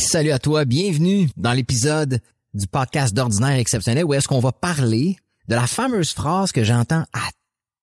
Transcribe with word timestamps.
Salut 0.00 0.30
à 0.30 0.38
toi, 0.38 0.64
bienvenue 0.64 1.28
dans 1.36 1.52
l'épisode 1.52 2.20
du 2.54 2.66
podcast 2.66 3.14
d'ordinaire 3.14 3.58
exceptionnel 3.58 4.04
où 4.04 4.14
est-ce 4.14 4.26
qu'on 4.26 4.40
va 4.40 4.50
parler 4.50 5.16
de 5.46 5.54
la 5.54 5.66
fameuse 5.66 6.12
phrase 6.12 6.52
que 6.52 6.64
j'entends 6.64 7.04
à 7.12 7.28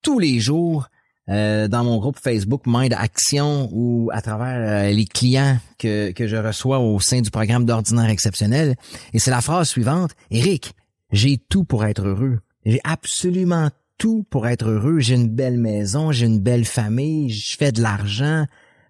tous 0.01 0.17
les 0.17 0.39
jours 0.39 0.87
euh, 1.29 1.67
dans 1.67 1.83
mon 1.83 1.99
groupe 1.99 2.17
Facebook 2.19 2.63
Mind 2.65 2.93
Action 2.93 3.69
ou 3.71 4.09
à 4.11 4.21
travers 4.21 4.87
euh, 4.87 4.91
les 4.91 5.05
clients 5.05 5.59
que, 5.77 6.11
que 6.11 6.27
je 6.27 6.35
reçois 6.37 6.79
au 6.79 6.99
sein 6.99 7.21
du 7.21 7.29
programme 7.29 7.65
d'ordinaire 7.65 8.09
exceptionnel. 8.09 8.75
Et 9.13 9.19
c'est 9.19 9.31
la 9.31 9.41
phrase 9.41 9.69
suivante. 9.69 10.11
Eric, 10.31 10.73
j'ai 11.11 11.37
tout 11.37 11.65
pour 11.65 11.85
être 11.85 12.05
heureux. 12.05 12.39
J'ai 12.65 12.81
absolument 12.83 13.69
tout 13.99 14.25
pour 14.29 14.47
être 14.47 14.67
heureux. 14.67 14.99
J'ai 14.99 15.15
une 15.15 15.29
belle 15.29 15.59
maison, 15.59 16.11
j'ai 16.11 16.25
une 16.25 16.39
belle 16.39 16.65
famille, 16.65 17.29
je 17.29 17.55
fais 17.57 17.71
de 17.71 17.81
l'argent, 17.81 18.45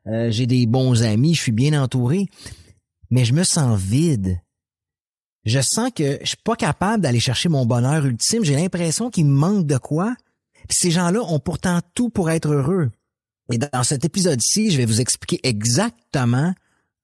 euh, 0.08 0.32
j'ai 0.32 0.48
des 0.48 0.66
bons 0.66 1.04
amis, 1.04 1.36
je 1.36 1.42
suis 1.42 1.52
bien 1.52 1.80
entouré 1.80 2.30
mais 3.10 3.26
je 3.26 3.34
me 3.34 3.44
sens 3.44 3.80
vide. 3.80 4.40
Je 5.46 5.62
sens 5.62 5.92
que 5.96 6.20
je 6.22 6.28
suis 6.28 6.38
pas 6.44 6.56
capable 6.56 7.04
d'aller 7.04 7.22
chercher 7.22 7.48
mon 7.48 7.66
bonheur 7.66 8.06
ultime. 8.06 8.44
J'ai 8.44 8.56
l'impression 8.56 9.10
qu'il 9.10 9.26
me 9.26 9.34
manque 9.34 9.66
de 9.66 9.78
quoi. 9.78 10.16
Ces 10.70 10.92
gens-là 10.92 11.22
ont 11.22 11.40
pourtant 11.40 11.80
tout 11.94 12.10
pour 12.10 12.30
être 12.30 12.50
heureux. 12.50 12.92
Et 13.52 13.58
dans 13.58 13.84
cet 13.84 14.04
épisode-ci, 14.04 14.72
je 14.72 14.78
vais 14.78 14.86
vous 14.86 15.00
expliquer 15.00 15.40
exactement 15.48 16.54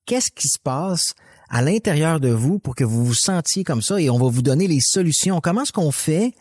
qu'est-ce 0.06 0.30
qui 0.30 0.50
se 0.50 0.60
passe 0.60 1.14
à 1.50 1.62
l'intérieur 1.62 2.20
de 2.20 2.30
vous 2.30 2.60
pour 2.60 2.76
que 2.76 2.84
vous 2.84 3.06
vous 3.06 3.14
sentiez 3.14 3.64
comme 3.64 3.82
ça 3.82 4.02
et 4.02 4.10
on 4.10 4.18
va 4.18 4.28
vous 4.28 4.42
donner 4.42 4.68
les 4.68 4.82
solutions. 4.82 5.40
Comment 5.40 5.62
est-ce 5.62 5.72
qu'on 5.72 5.92
fait 5.92 6.34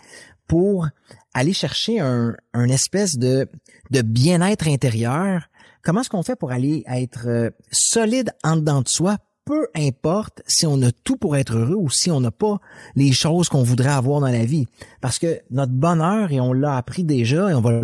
pour 0.48 0.88
aller 1.34 1.52
chercher 1.52 2.00
un, 2.00 2.34
un 2.52 2.68
espèce 2.68 3.16
de, 3.16 3.48
de 3.90 4.02
bien-être 4.02 4.66
intérieur? 4.66 5.48
Comment 5.84 6.00
est-ce 6.00 6.10
qu'on 6.10 6.22
fait 6.24 6.36
pour 6.36 6.50
aller 6.50 6.82
être 6.88 7.28
euh, 7.28 7.50
solide 7.70 8.32
en 8.42 8.56
dedans 8.56 8.82
de 8.82 8.88
soi 8.88 9.18
peu 9.44 9.66
importe 9.74 10.42
si 10.46 10.66
on 10.66 10.80
a 10.82 10.92
tout 10.92 11.16
pour 11.16 11.36
être 11.36 11.56
heureux 11.56 11.76
ou 11.76 11.90
si 11.90 12.10
on 12.10 12.20
n'a 12.20 12.30
pas 12.30 12.58
les 12.94 13.12
choses 13.12 13.48
qu'on 13.48 13.62
voudrait 13.62 13.90
avoir 13.90 14.20
dans 14.20 14.28
la 14.28 14.44
vie. 14.44 14.66
Parce 15.00 15.18
que 15.18 15.40
notre 15.50 15.72
bonheur, 15.72 16.32
et 16.32 16.40
on 16.40 16.52
l'a 16.52 16.76
appris 16.76 17.04
déjà, 17.04 17.50
et 17.50 17.54
on 17.54 17.60
va 17.60 17.80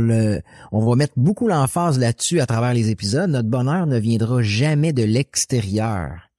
on 0.73 0.84
va 0.84 0.97
mettre 0.97 1.15
beaucoup 1.17 1.48
l'emphase 1.48 1.98
là-dessus 1.98 2.41
à 2.41 2.47
travers 2.47 2.75
les 2.75 2.91
épisodes, 2.91 3.31
notre 3.31 3.48
bonheur 3.48 3.87
ne 3.87 3.98
viendra 3.98 4.42
jamais 4.42 4.92
de 4.92 5.03
l'extérieur. 5.03 6.31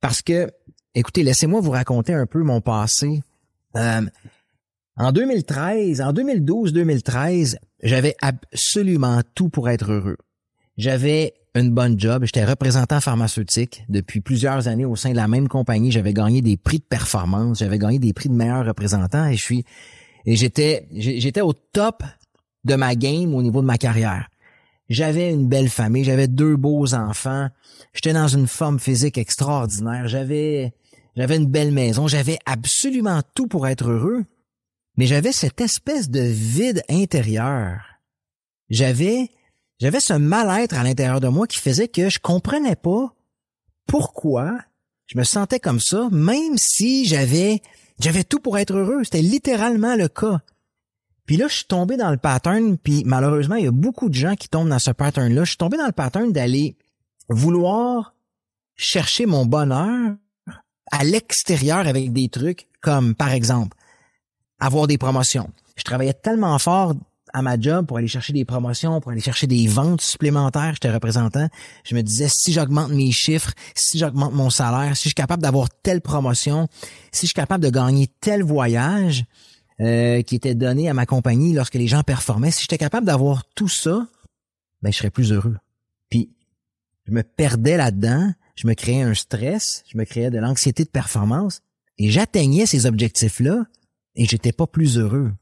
Parce 0.00 0.22
que, 0.22 0.50
écoutez, 0.94 1.22
laissez-moi 1.22 1.60
vous 1.60 1.70
raconter 1.70 2.14
un 2.14 2.26
peu 2.26 2.42
mon 2.42 2.60
passé. 2.60 3.22
Euh, 3.76 4.02
en 4.96 5.12
2013, 5.12 6.00
en 6.00 6.12
2012-2013, 6.12 7.56
j'avais 7.82 8.16
absolument 8.20 9.20
tout 9.34 9.48
pour 9.48 9.68
être 9.68 9.90
heureux. 9.92 10.16
J'avais 10.76 11.34
une 11.54 11.70
bonne 11.70 11.98
job. 11.98 12.24
J'étais 12.24 12.44
représentant 12.44 13.00
pharmaceutique 13.00 13.84
depuis 13.88 14.20
plusieurs 14.20 14.68
années 14.68 14.84
au 14.84 14.96
sein 14.96 15.10
de 15.10 15.16
la 15.16 15.28
même 15.28 15.48
compagnie. 15.48 15.90
J'avais 15.90 16.12
gagné 16.12 16.42
des 16.42 16.56
prix 16.56 16.78
de 16.78 16.84
performance, 16.84 17.58
j'avais 17.58 17.78
gagné 17.78 17.98
des 17.98 18.12
prix 18.12 18.28
de 18.28 18.34
meilleur 18.34 18.64
représentant 18.64 19.26
et 19.26 19.36
je 19.36 19.42
suis 19.42 19.64
et 20.26 20.36
j'étais 20.36 20.86
j'étais 20.92 21.40
au 21.40 21.52
top 21.52 22.02
de 22.64 22.74
ma 22.74 22.94
game 22.94 23.34
au 23.34 23.42
niveau 23.42 23.60
de 23.62 23.66
ma 23.66 23.78
carrière. 23.78 24.28
J'avais 24.88 25.32
une 25.32 25.48
belle 25.48 25.68
famille, 25.68 26.04
j'avais 26.04 26.28
deux 26.28 26.56
beaux 26.56 26.94
enfants, 26.94 27.48
j'étais 27.94 28.12
dans 28.12 28.26
une 28.26 28.48
forme 28.48 28.80
physique 28.80 29.18
extraordinaire, 29.18 30.08
j'avais 30.08 30.74
j'avais 31.16 31.36
une 31.36 31.46
belle 31.46 31.72
maison, 31.72 32.08
j'avais 32.08 32.38
absolument 32.46 33.20
tout 33.34 33.46
pour 33.46 33.66
être 33.66 33.88
heureux, 33.88 34.24
mais 34.96 35.06
j'avais 35.06 35.32
cette 35.32 35.60
espèce 35.60 36.10
de 36.10 36.20
vide 36.20 36.82
intérieur. 36.88 37.80
J'avais 38.68 39.30
j'avais 39.80 40.00
ce 40.00 40.12
mal-être 40.12 40.74
à 40.76 40.82
l'intérieur 40.82 41.20
de 41.20 41.28
moi 41.28 41.46
qui 41.46 41.58
faisait 41.58 41.88
que 41.88 42.08
je 42.08 42.18
comprenais 42.18 42.76
pas 42.76 43.14
pourquoi 43.86 44.58
je 45.06 45.18
me 45.18 45.24
sentais 45.24 45.58
comme 45.58 45.80
ça, 45.80 46.08
même 46.12 46.56
si 46.56 47.04
j'avais 47.06 47.62
j'avais 47.98 48.24
tout 48.24 48.40
pour 48.40 48.58
être 48.58 48.74
heureux. 48.74 49.04
C'était 49.04 49.22
littéralement 49.22 49.94
le 49.94 50.08
cas. 50.08 50.40
Puis 51.26 51.36
là, 51.36 51.48
je 51.48 51.54
suis 51.56 51.64
tombé 51.66 51.96
dans 51.96 52.10
le 52.10 52.16
pattern, 52.16 52.78
puis 52.78 53.02
malheureusement, 53.04 53.56
il 53.56 53.64
y 53.64 53.68
a 53.68 53.72
beaucoup 53.72 54.08
de 54.08 54.14
gens 54.14 54.36
qui 54.36 54.48
tombent 54.48 54.70
dans 54.70 54.78
ce 54.78 54.90
pattern-là. 54.90 55.44
Je 55.44 55.50
suis 55.50 55.56
tombé 55.58 55.76
dans 55.76 55.86
le 55.86 55.92
pattern 55.92 56.32
d'aller 56.32 56.76
vouloir 57.28 58.14
chercher 58.74 59.26
mon 59.26 59.46
bonheur 59.46 60.16
à 60.90 61.04
l'extérieur 61.04 61.86
avec 61.86 62.12
des 62.12 62.28
trucs 62.28 62.68
comme, 62.80 63.14
par 63.14 63.32
exemple, 63.32 63.76
avoir 64.58 64.86
des 64.86 64.98
promotions. 64.98 65.50
Je 65.76 65.84
travaillais 65.84 66.14
tellement 66.14 66.58
fort 66.58 66.94
à 67.32 67.42
ma 67.42 67.58
job 67.58 67.86
pour 67.86 67.98
aller 67.98 68.08
chercher 68.08 68.32
des 68.32 68.44
promotions, 68.44 69.00
pour 69.00 69.12
aller 69.12 69.20
chercher 69.20 69.46
des 69.46 69.66
ventes 69.66 70.00
supplémentaires, 70.00 70.72
j'étais 70.74 70.90
représentant, 70.90 71.48
je 71.84 71.94
me 71.94 72.02
disais 72.02 72.28
si 72.28 72.52
j'augmente 72.52 72.90
mes 72.90 73.12
chiffres, 73.12 73.52
si 73.74 73.98
j'augmente 73.98 74.32
mon 74.34 74.50
salaire, 74.50 74.96
si 74.96 75.04
je 75.04 75.08
suis 75.08 75.14
capable 75.14 75.42
d'avoir 75.42 75.68
telle 75.82 76.00
promotion, 76.00 76.68
si 77.12 77.22
je 77.22 77.28
suis 77.28 77.34
capable 77.34 77.64
de 77.64 77.70
gagner 77.70 78.08
tel 78.20 78.42
voyage 78.42 79.24
euh, 79.80 80.22
qui 80.22 80.36
était 80.36 80.54
donné 80.54 80.88
à 80.88 80.94
ma 80.94 81.06
compagnie 81.06 81.52
lorsque 81.52 81.74
les 81.74 81.86
gens 81.86 82.02
performaient, 82.02 82.50
si 82.50 82.62
j'étais 82.62 82.78
capable 82.78 83.06
d'avoir 83.06 83.44
tout 83.54 83.68
ça, 83.68 84.06
ben 84.82 84.92
je 84.92 84.98
serais 84.98 85.10
plus 85.10 85.32
heureux. 85.32 85.56
Puis 86.10 86.30
je 87.06 87.12
me 87.12 87.22
perdais 87.22 87.76
là-dedans, 87.76 88.32
je 88.56 88.66
me 88.66 88.74
créais 88.74 89.02
un 89.02 89.14
stress, 89.14 89.82
je 89.90 89.96
me 89.96 90.04
créais 90.04 90.30
de 90.30 90.38
l'anxiété 90.38 90.84
de 90.84 90.90
performance 90.90 91.62
et 91.98 92.10
j'atteignais 92.10 92.66
ces 92.66 92.86
objectifs-là 92.86 93.64
et 94.16 94.26
j'étais 94.26 94.52
pas 94.52 94.66
plus 94.66 94.98
heureux. 94.98 95.32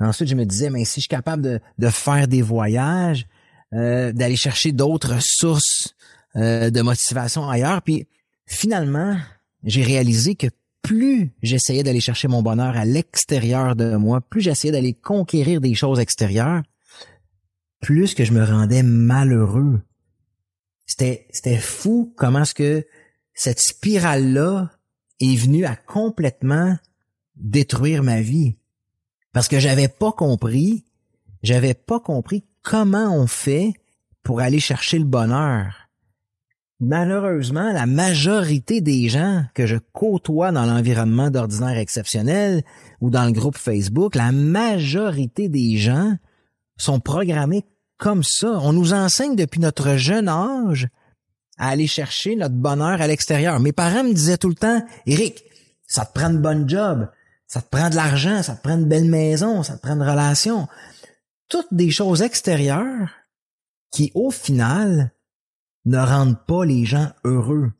Ensuite, 0.00 0.28
je 0.28 0.34
me 0.34 0.44
disais, 0.44 0.70
mais 0.70 0.84
si 0.84 1.00
je 1.00 1.02
suis 1.02 1.08
capable 1.08 1.60
de, 1.78 1.88
faire 1.88 2.28
des 2.28 2.42
voyages, 2.42 3.26
euh, 3.72 4.12
d'aller 4.12 4.36
chercher 4.36 4.72
d'autres 4.72 5.22
sources 5.22 5.94
euh, 6.36 6.70
de 6.70 6.82
motivation 6.82 7.48
ailleurs, 7.48 7.82
puis 7.82 8.06
finalement, 8.46 9.16
j'ai 9.62 9.82
réalisé 9.82 10.34
que 10.34 10.48
plus 10.82 11.32
j'essayais 11.42 11.82
d'aller 11.82 12.00
chercher 12.00 12.28
mon 12.28 12.42
bonheur 12.42 12.76
à 12.76 12.84
l'extérieur 12.84 13.74
de 13.74 13.96
moi, 13.96 14.20
plus 14.20 14.42
j'essayais 14.42 14.72
d'aller 14.72 14.92
conquérir 14.92 15.60
des 15.60 15.74
choses 15.74 15.98
extérieures, 15.98 16.62
plus 17.80 18.14
que 18.14 18.24
je 18.24 18.32
me 18.32 18.44
rendais 18.44 18.82
malheureux. 18.82 19.80
C'était, 20.86 21.26
c'était 21.30 21.58
fou 21.58 22.12
comment 22.16 22.42
est-ce 22.42 22.54
que 22.54 22.86
cette 23.32 23.60
spirale-là 23.60 24.70
est 25.20 25.36
venue 25.36 25.64
à 25.64 25.76
complètement 25.76 26.76
détruire 27.36 28.02
ma 28.02 28.20
vie. 28.20 28.56
Parce 29.34 29.48
que 29.48 29.58
j'avais 29.58 29.88
pas 29.88 30.12
compris, 30.12 30.84
j'avais 31.42 31.74
pas 31.74 32.00
compris 32.00 32.44
comment 32.62 33.14
on 33.14 33.26
fait 33.26 33.74
pour 34.22 34.40
aller 34.40 34.60
chercher 34.60 34.98
le 34.98 35.04
bonheur. 35.04 35.90
Malheureusement, 36.80 37.72
la 37.72 37.86
majorité 37.86 38.80
des 38.80 39.08
gens 39.08 39.44
que 39.54 39.66
je 39.66 39.76
côtoie 39.92 40.52
dans 40.52 40.66
l'environnement 40.66 41.30
d'ordinaire 41.30 41.78
exceptionnel 41.78 42.62
ou 43.00 43.10
dans 43.10 43.24
le 43.24 43.32
groupe 43.32 43.58
Facebook, 43.58 44.14
la 44.14 44.32
majorité 44.32 45.48
des 45.48 45.78
gens 45.78 46.16
sont 46.76 47.00
programmés 47.00 47.64
comme 47.98 48.22
ça. 48.22 48.58
On 48.62 48.72
nous 48.72 48.92
enseigne 48.92 49.34
depuis 49.34 49.60
notre 49.60 49.96
jeune 49.96 50.28
âge 50.28 50.88
à 51.58 51.68
aller 51.68 51.86
chercher 51.86 52.36
notre 52.36 52.54
bonheur 52.54 53.00
à 53.00 53.06
l'extérieur. 53.06 53.58
Mes 53.58 53.72
parents 53.72 54.04
me 54.04 54.12
disaient 54.12 54.38
tout 54.38 54.48
le 54.48 54.54
temps, 54.54 54.82
Eric, 55.06 55.44
ça 55.86 56.04
te 56.04 56.12
prend 56.12 56.30
une 56.30 56.40
bonne 56.40 56.68
job, 56.68 57.08
ça 57.46 57.60
te 57.62 57.68
prend 57.68 57.90
de 57.90 57.96
l'argent, 57.96 58.42
ça 58.42 58.54
te 58.54 58.62
prend 58.62 58.74
une 58.74 58.88
belle 58.88 59.08
maison, 59.08 59.62
ça 59.62 59.76
te 59.76 59.82
prend 59.82 59.94
une 59.94 60.02
relation. 60.02 60.66
Toutes 61.48 61.72
des 61.72 61.90
choses 61.90 62.22
extérieures 62.22 63.10
qui, 63.90 64.10
au 64.14 64.30
final, 64.30 65.12
ne 65.84 65.98
rendent 65.98 66.44
pas 66.46 66.64
les 66.64 66.84
gens 66.84 67.10
heureux. 67.24 67.72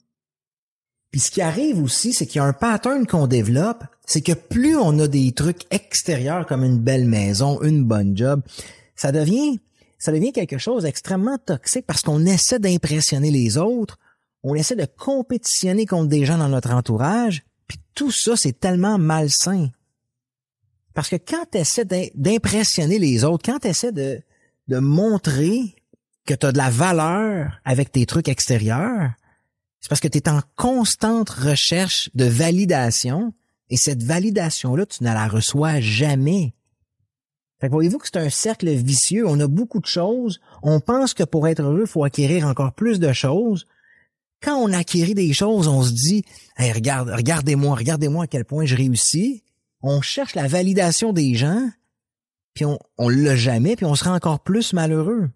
Puis 1.10 1.20
ce 1.20 1.30
qui 1.30 1.42
arrive 1.42 1.80
aussi, 1.82 2.12
c'est 2.12 2.26
qu'il 2.26 2.40
y 2.40 2.40
a 2.40 2.44
un 2.44 2.52
pattern 2.52 3.06
qu'on 3.06 3.26
développe, 3.26 3.84
c'est 4.04 4.20
que 4.20 4.32
plus 4.32 4.76
on 4.76 4.98
a 4.98 5.08
des 5.08 5.32
trucs 5.32 5.64
extérieurs 5.70 6.46
comme 6.46 6.64
une 6.64 6.80
belle 6.80 7.06
maison, 7.06 7.62
une 7.62 7.84
bonne 7.84 8.16
job, 8.16 8.42
ça 8.96 9.12
devient, 9.12 9.60
ça 9.98 10.12
devient 10.12 10.32
quelque 10.32 10.58
chose 10.58 10.82
d'extrêmement 10.82 11.38
toxique 11.38 11.86
parce 11.86 12.02
qu'on 12.02 12.26
essaie 12.26 12.58
d'impressionner 12.58 13.30
les 13.30 13.58
autres, 13.58 13.98
on 14.42 14.54
essaie 14.54 14.76
de 14.76 14.86
compétitionner 14.86 15.86
contre 15.86 16.08
des 16.08 16.24
gens 16.24 16.36
dans 16.36 16.48
notre 16.48 16.72
entourage, 16.72 17.44
puis 17.66 17.78
tout 17.94 18.10
ça, 18.10 18.36
c'est 18.36 18.58
tellement 18.58 18.98
malsain. 18.98 19.68
Parce 20.94 21.08
que 21.08 21.16
quand 21.16 21.44
tu 21.50 21.58
essaies 21.58 22.12
d'impressionner 22.14 22.98
les 22.98 23.24
autres, 23.24 23.44
quand 23.44 23.58
tu 23.58 23.68
essaies 23.68 23.92
de, 23.92 24.22
montrer 24.68 25.74
que 26.24 26.34
tu 26.34 26.46
as 26.46 26.52
de 26.52 26.58
la 26.58 26.70
valeur 26.70 27.60
avec 27.64 27.92
tes 27.92 28.06
trucs 28.06 28.28
extérieurs, 28.28 29.10
c'est 29.80 29.88
parce 29.88 30.00
que 30.00 30.08
tu 30.08 30.18
es 30.18 30.28
en 30.28 30.40
constante 30.56 31.28
recherche 31.28 32.10
de 32.14 32.24
validation 32.24 33.34
et 33.70 33.76
cette 33.76 34.02
validation-là, 34.02 34.86
tu 34.86 35.02
ne 35.02 35.12
la 35.12 35.28
reçois 35.28 35.80
jamais. 35.80 36.54
Voyez-vous 37.62 37.98
que 37.98 38.06
c'est 38.06 38.18
un 38.18 38.30
cercle 38.30 38.68
vicieux. 38.70 39.26
On 39.26 39.40
a 39.40 39.46
beaucoup 39.46 39.80
de 39.80 39.86
choses. 39.86 40.40
On 40.62 40.80
pense 40.80 41.14
que 41.14 41.24
pour 41.24 41.48
être 41.48 41.62
heureux, 41.62 41.84
il 41.84 41.90
faut 41.90 42.04
acquérir 42.04 42.46
encore 42.46 42.74
plus 42.74 43.00
de 43.00 43.12
choses. 43.12 43.66
Quand 44.44 44.56
on 44.56 44.72
acquérit 44.72 45.14
des 45.14 45.32
choses, 45.32 45.68
on 45.68 45.82
se 45.82 45.92
dit, 45.92 46.22
hey, 46.58 46.70
regarde, 46.72 47.08
regardez-moi, 47.08 47.76
regardez-moi 47.76 48.24
à 48.24 48.26
quel 48.26 48.44
point 48.44 48.66
je 48.66 48.76
réussis. 48.76 49.42
On 49.82 50.02
cherche 50.02 50.34
la 50.34 50.46
validation 50.46 51.14
des 51.14 51.34
gens, 51.34 51.70
puis 52.52 52.66
on, 52.66 52.78
on 52.98 53.08
l'a 53.08 53.36
jamais, 53.36 53.74
puis 53.74 53.86
on 53.86 53.94
sera 53.94 54.12
encore 54.12 54.40
plus 54.40 54.72
malheureux. 54.74 55.30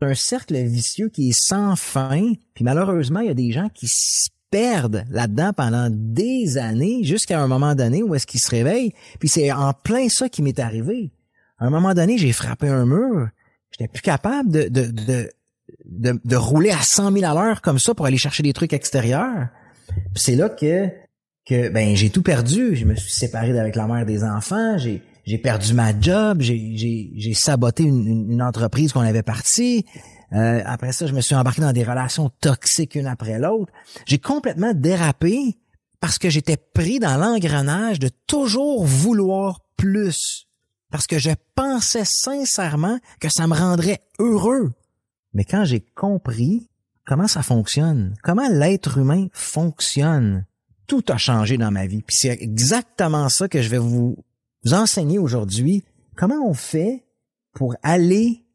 C'est 0.00 0.08
un 0.08 0.14
cercle 0.14 0.56
vicieux 0.64 1.08
qui 1.08 1.30
est 1.30 1.38
sans 1.38 1.76
fin, 1.76 2.34
puis 2.54 2.64
malheureusement, 2.64 3.20
il 3.20 3.28
y 3.28 3.30
a 3.30 3.34
des 3.34 3.52
gens 3.52 3.70
qui 3.70 3.88
se 3.88 4.28
perdent 4.50 5.04
là-dedans 5.10 5.52
pendant 5.54 5.88
des 5.90 6.58
années, 6.58 7.04
jusqu'à 7.04 7.40
un 7.40 7.48
moment 7.48 7.74
donné 7.74 8.02
où 8.02 8.14
est-ce 8.14 8.26
qu'ils 8.26 8.40
se 8.40 8.50
réveillent, 8.50 8.92
puis 9.18 9.28
c'est 9.28 9.50
en 9.52 9.72
plein 9.72 10.08
ça 10.08 10.28
qui 10.28 10.42
m'est 10.42 10.58
arrivé. 10.58 11.10
À 11.58 11.66
un 11.66 11.70
moment 11.70 11.94
donné, 11.94 12.18
j'ai 12.18 12.32
frappé 12.32 12.68
un 12.68 12.84
mur, 12.84 13.28
j'étais 13.70 13.88
plus 13.88 14.02
capable 14.02 14.50
de, 14.50 15.30
de, 15.84 16.36
rouler 16.36 16.70
à 16.70 16.82
100 16.82 17.12
000 17.12 17.24
à 17.24 17.34
l'heure 17.34 17.62
comme 17.62 17.78
ça 17.78 17.94
pour 17.94 18.06
aller 18.06 18.18
chercher 18.18 18.42
des 18.42 18.52
trucs 18.52 18.72
extérieurs. 18.72 19.48
c'est 20.14 20.36
là 20.36 20.48
que 20.48 20.88
que 21.46 21.68
ben 21.68 21.94
j'ai 21.94 22.10
tout 22.10 22.22
perdu. 22.22 22.74
Je 22.74 22.84
me 22.84 22.96
suis 22.96 23.12
séparé 23.12 23.56
avec 23.58 23.76
la 23.76 23.86
mère 23.86 24.04
des 24.04 24.24
enfants. 24.24 24.78
J'ai 24.78 25.02
j'ai 25.24 25.38
perdu 25.38 25.74
ma 25.74 25.98
job. 25.98 26.40
J'ai 26.40 27.34
saboté 27.34 27.82
une, 27.84 28.30
une, 28.30 28.42
entreprise 28.42 28.92
qu'on 28.92 29.00
avait 29.00 29.22
partie. 29.22 29.84
Euh, 30.32 30.62
après 30.64 30.92
ça, 30.92 31.06
je 31.06 31.12
me 31.12 31.20
suis 31.20 31.34
embarqué 31.34 31.62
dans 31.62 31.72
des 31.72 31.84
relations 31.84 32.30
toxiques 32.40 32.94
une 32.94 33.06
après 33.06 33.38
l'autre. 33.38 33.72
J'ai 34.06 34.18
complètement 34.18 34.72
dérapé 34.74 35.56
parce 36.00 36.18
que 36.18 36.30
j'étais 36.30 36.56
pris 36.56 36.98
dans 36.98 37.16
l'engrenage 37.16 37.98
de 37.98 38.10
toujours 38.26 38.84
vouloir 38.84 39.60
plus. 39.76 40.46
Parce 40.90 41.06
que 41.06 41.18
je 41.18 41.30
pensais 41.54 42.04
sincèrement 42.04 42.98
que 43.20 43.28
ça 43.28 43.46
me 43.46 43.54
rendrait 43.54 44.00
heureux. 44.18 44.72
Mais 45.36 45.44
quand 45.44 45.66
j'ai 45.66 45.80
compris 45.80 46.70
comment 47.04 47.28
ça 47.28 47.42
fonctionne, 47.42 48.14
comment 48.22 48.48
l'être 48.48 48.96
humain 48.96 49.28
fonctionne, 49.32 50.46
tout 50.86 51.04
a 51.08 51.18
changé 51.18 51.58
dans 51.58 51.70
ma 51.70 51.86
vie. 51.86 52.02
Puis 52.02 52.16
c'est 52.16 52.38
exactement 52.40 53.28
ça 53.28 53.46
que 53.46 53.60
je 53.60 53.68
vais 53.68 53.78
vous, 53.78 54.16
enseigner 54.72 55.18
aujourd'hui. 55.18 55.84
Comment 56.16 56.48
on 56.48 56.54
fait 56.54 57.04
pour 57.52 57.76
aller 57.82 58.46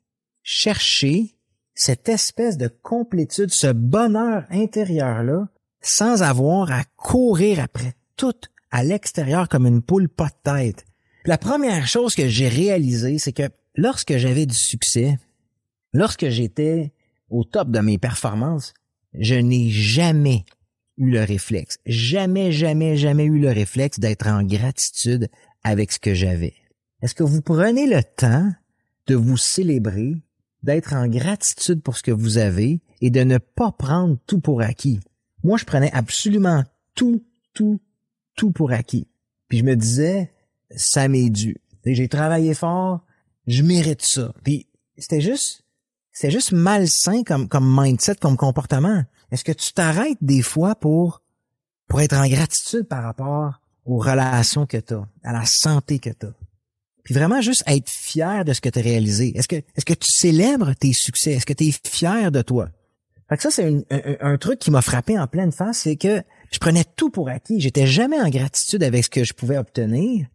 chercher 0.42 1.36
cette 1.76 2.10
espèce 2.10 2.58
de 2.58 2.68
complétude, 2.68 3.52
ce 3.52 3.72
bonheur 3.72 4.46
intérieur-là, 4.50 5.48
sans 5.82 6.24
avoir 6.24 6.72
à 6.72 6.84
courir 6.98 7.60
après 7.60 7.94
tout 8.18 8.34
à 8.72 8.84
l'extérieur 8.84 9.48
comme 9.48 9.68
une 9.68 9.84
poule 9.84 10.10
pas 10.10 10.28
de 10.28 10.52
tête? 10.52 10.86
la 11.26 11.38
première 11.38 11.88
chose 11.88 12.16
que 12.16 12.28
j'ai 12.28 12.48
réalisée, 12.48 13.20
c'est 13.20 13.34
que 13.34 13.50
lorsque 13.76 14.18
j'avais 14.18 14.48
du 14.48 14.56
succès, 14.56 15.20
lorsque 15.94 16.30
j'étais 16.30 16.94
au 17.30 17.44
top 17.44 17.72
de 17.72 17.80
mes 17.80 17.98
performances, 17.98 18.74
je 19.14 19.36
n'ai 19.36 19.70
jamais 19.70 20.46
eu 20.98 21.12
le 21.12 21.24
réflexe, 21.24 21.80
jamais, 21.86 22.52
jamais, 22.52 22.98
jamais 22.98 23.26
eu 23.26 23.40
le 23.40 23.50
réflexe 23.50 24.00
d'être 24.00 24.28
en 24.28 24.44
gratitude 24.44 25.30
avec 25.64 25.92
ce 25.92 26.00
que 26.00 26.14
j'avais. 26.14 26.54
Est-ce 27.02 27.16
que 27.16 27.24
vous 27.24 27.42
prenez 27.42 27.88
le 27.88 28.04
temps 28.04 28.52
de 29.08 29.16
vous 29.16 29.38
célébrer, 29.38 30.16
d'être 30.64 30.94
en 30.94 31.08
gratitude 31.08 31.82
pour 31.82 31.98
ce 31.98 32.04
que 32.04 32.12
vous 32.12 32.38
avez 32.38 32.82
et 33.02 33.10
de 33.10 33.24
ne 33.24 33.38
pas 33.38 33.72
prendre 33.72 34.18
tout 34.28 34.40
pour 34.40 34.62
acquis? 34.62 35.00
Moi, 35.44 35.58
je 35.58 35.66
prenais 35.66 35.92
absolument 35.92 36.64
tout, 36.94 37.26
tout, 37.54 37.82
tout 38.36 38.52
pour 38.52 38.72
acquis. 38.72 39.08
Puis 39.48 39.60
je 39.60 39.64
me 39.64 39.76
disais, 39.76 40.32
ça 40.76 41.08
m'est 41.08 41.30
dû. 41.30 41.58
J'ai 41.84 42.08
travaillé 42.08 42.54
fort, 42.54 43.04
je 43.48 43.64
mérite 43.64 44.04
ça. 44.04 44.34
Puis 44.44 44.68
c'était 44.98 45.22
juste, 45.22 45.64
c'était 46.12 46.32
juste 46.32 46.52
malsain 46.52 47.24
comme, 47.24 47.48
comme 47.48 47.68
mindset, 47.80 48.16
comme 48.16 48.38
comportement. 48.38 49.04
Est-ce 49.32 49.44
que 49.44 49.52
tu 49.52 49.74
t'arrêtes 49.74 50.18
des 50.22 50.42
fois 50.42 50.76
pour, 50.76 51.22
pour 51.88 52.02
être 52.02 52.16
en 52.16 52.28
gratitude 52.28 52.84
par 52.88 53.04
rapport 53.04 53.62
aux 53.86 53.98
relations 53.98 54.66
que 54.66 54.78
tu 54.78 54.94
as, 54.94 55.08
à 55.24 55.34
la 55.34 55.46
santé 55.46 56.00
que 56.00 56.10
tu 56.10 56.26
as? 56.26 56.34
Puis 57.04 57.14
vraiment 57.14 57.42
juste 57.42 57.64
être 57.66 57.90
fier 57.90 58.46
de 58.46 58.54
ce 58.54 58.62
que 58.62 58.70
tu 58.70 58.80
as 58.80 58.82
réalisé. 58.82 59.36
Est-ce 59.36 59.48
que, 59.48 59.56
est-ce 59.56 59.86
que 59.86 59.94
tu 59.94 60.12
célèbres 60.12 60.74
tes 60.76 60.94
succès? 60.94 61.32
Est-ce 61.34 61.46
que 61.46 61.54
tu 61.54 61.68
es 61.68 61.72
fier 61.72 62.32
de 62.32 62.42
toi? 62.42 62.70
Fait 63.28 63.38
que 63.38 63.44
ça, 63.44 63.50
c'est 63.50 63.66
un, 63.66 64.16
un, 64.20 64.38
truc 64.38 64.60
qui 64.60 64.72
m'a 64.72 64.82
frappé 64.82 65.18
en 65.18 65.26
pleine 65.26 65.54
face, 65.54 65.80
c'est 65.80 65.96
que 65.96 66.22
je 66.52 66.60
prenais 66.60 66.84
tout 66.84 67.10
pour 67.10 67.30
acquis. 67.30 67.62
J'étais 67.62 67.88
jamais 67.88 68.20
en 68.20 68.30
gratitude 68.30 68.84
avec 68.84 69.06
ce 69.06 69.10
que 69.10 69.24
je 69.24 69.34
pouvais 69.34 69.58
obtenir. 69.58 70.28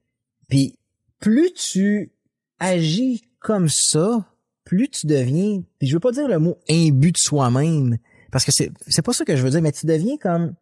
Puis 0.48 0.78
plus 1.20 1.52
tu 1.52 2.12
agis 2.58 3.28
comme 3.38 3.68
ça, 3.68 4.24
plus 4.66 4.90
tu 4.90 5.06
deviens, 5.06 5.62
puis 5.78 5.88
je 5.88 5.94
veux 5.94 6.00
pas 6.00 6.12
dire 6.12 6.28
le 6.28 6.38
mot 6.38 6.58
imbu 6.68 7.12
de 7.12 7.16
soi-même, 7.16 7.96
parce 8.30 8.44
que 8.44 8.52
c'est 8.52 8.70
c'est 8.88 9.02
pas 9.02 9.14
ça 9.14 9.24
que 9.24 9.36
je 9.36 9.42
veux 9.42 9.50
dire, 9.50 9.62
mais 9.62 9.72
tu 9.72 9.86
deviens 9.86 10.18
comme 10.18 10.54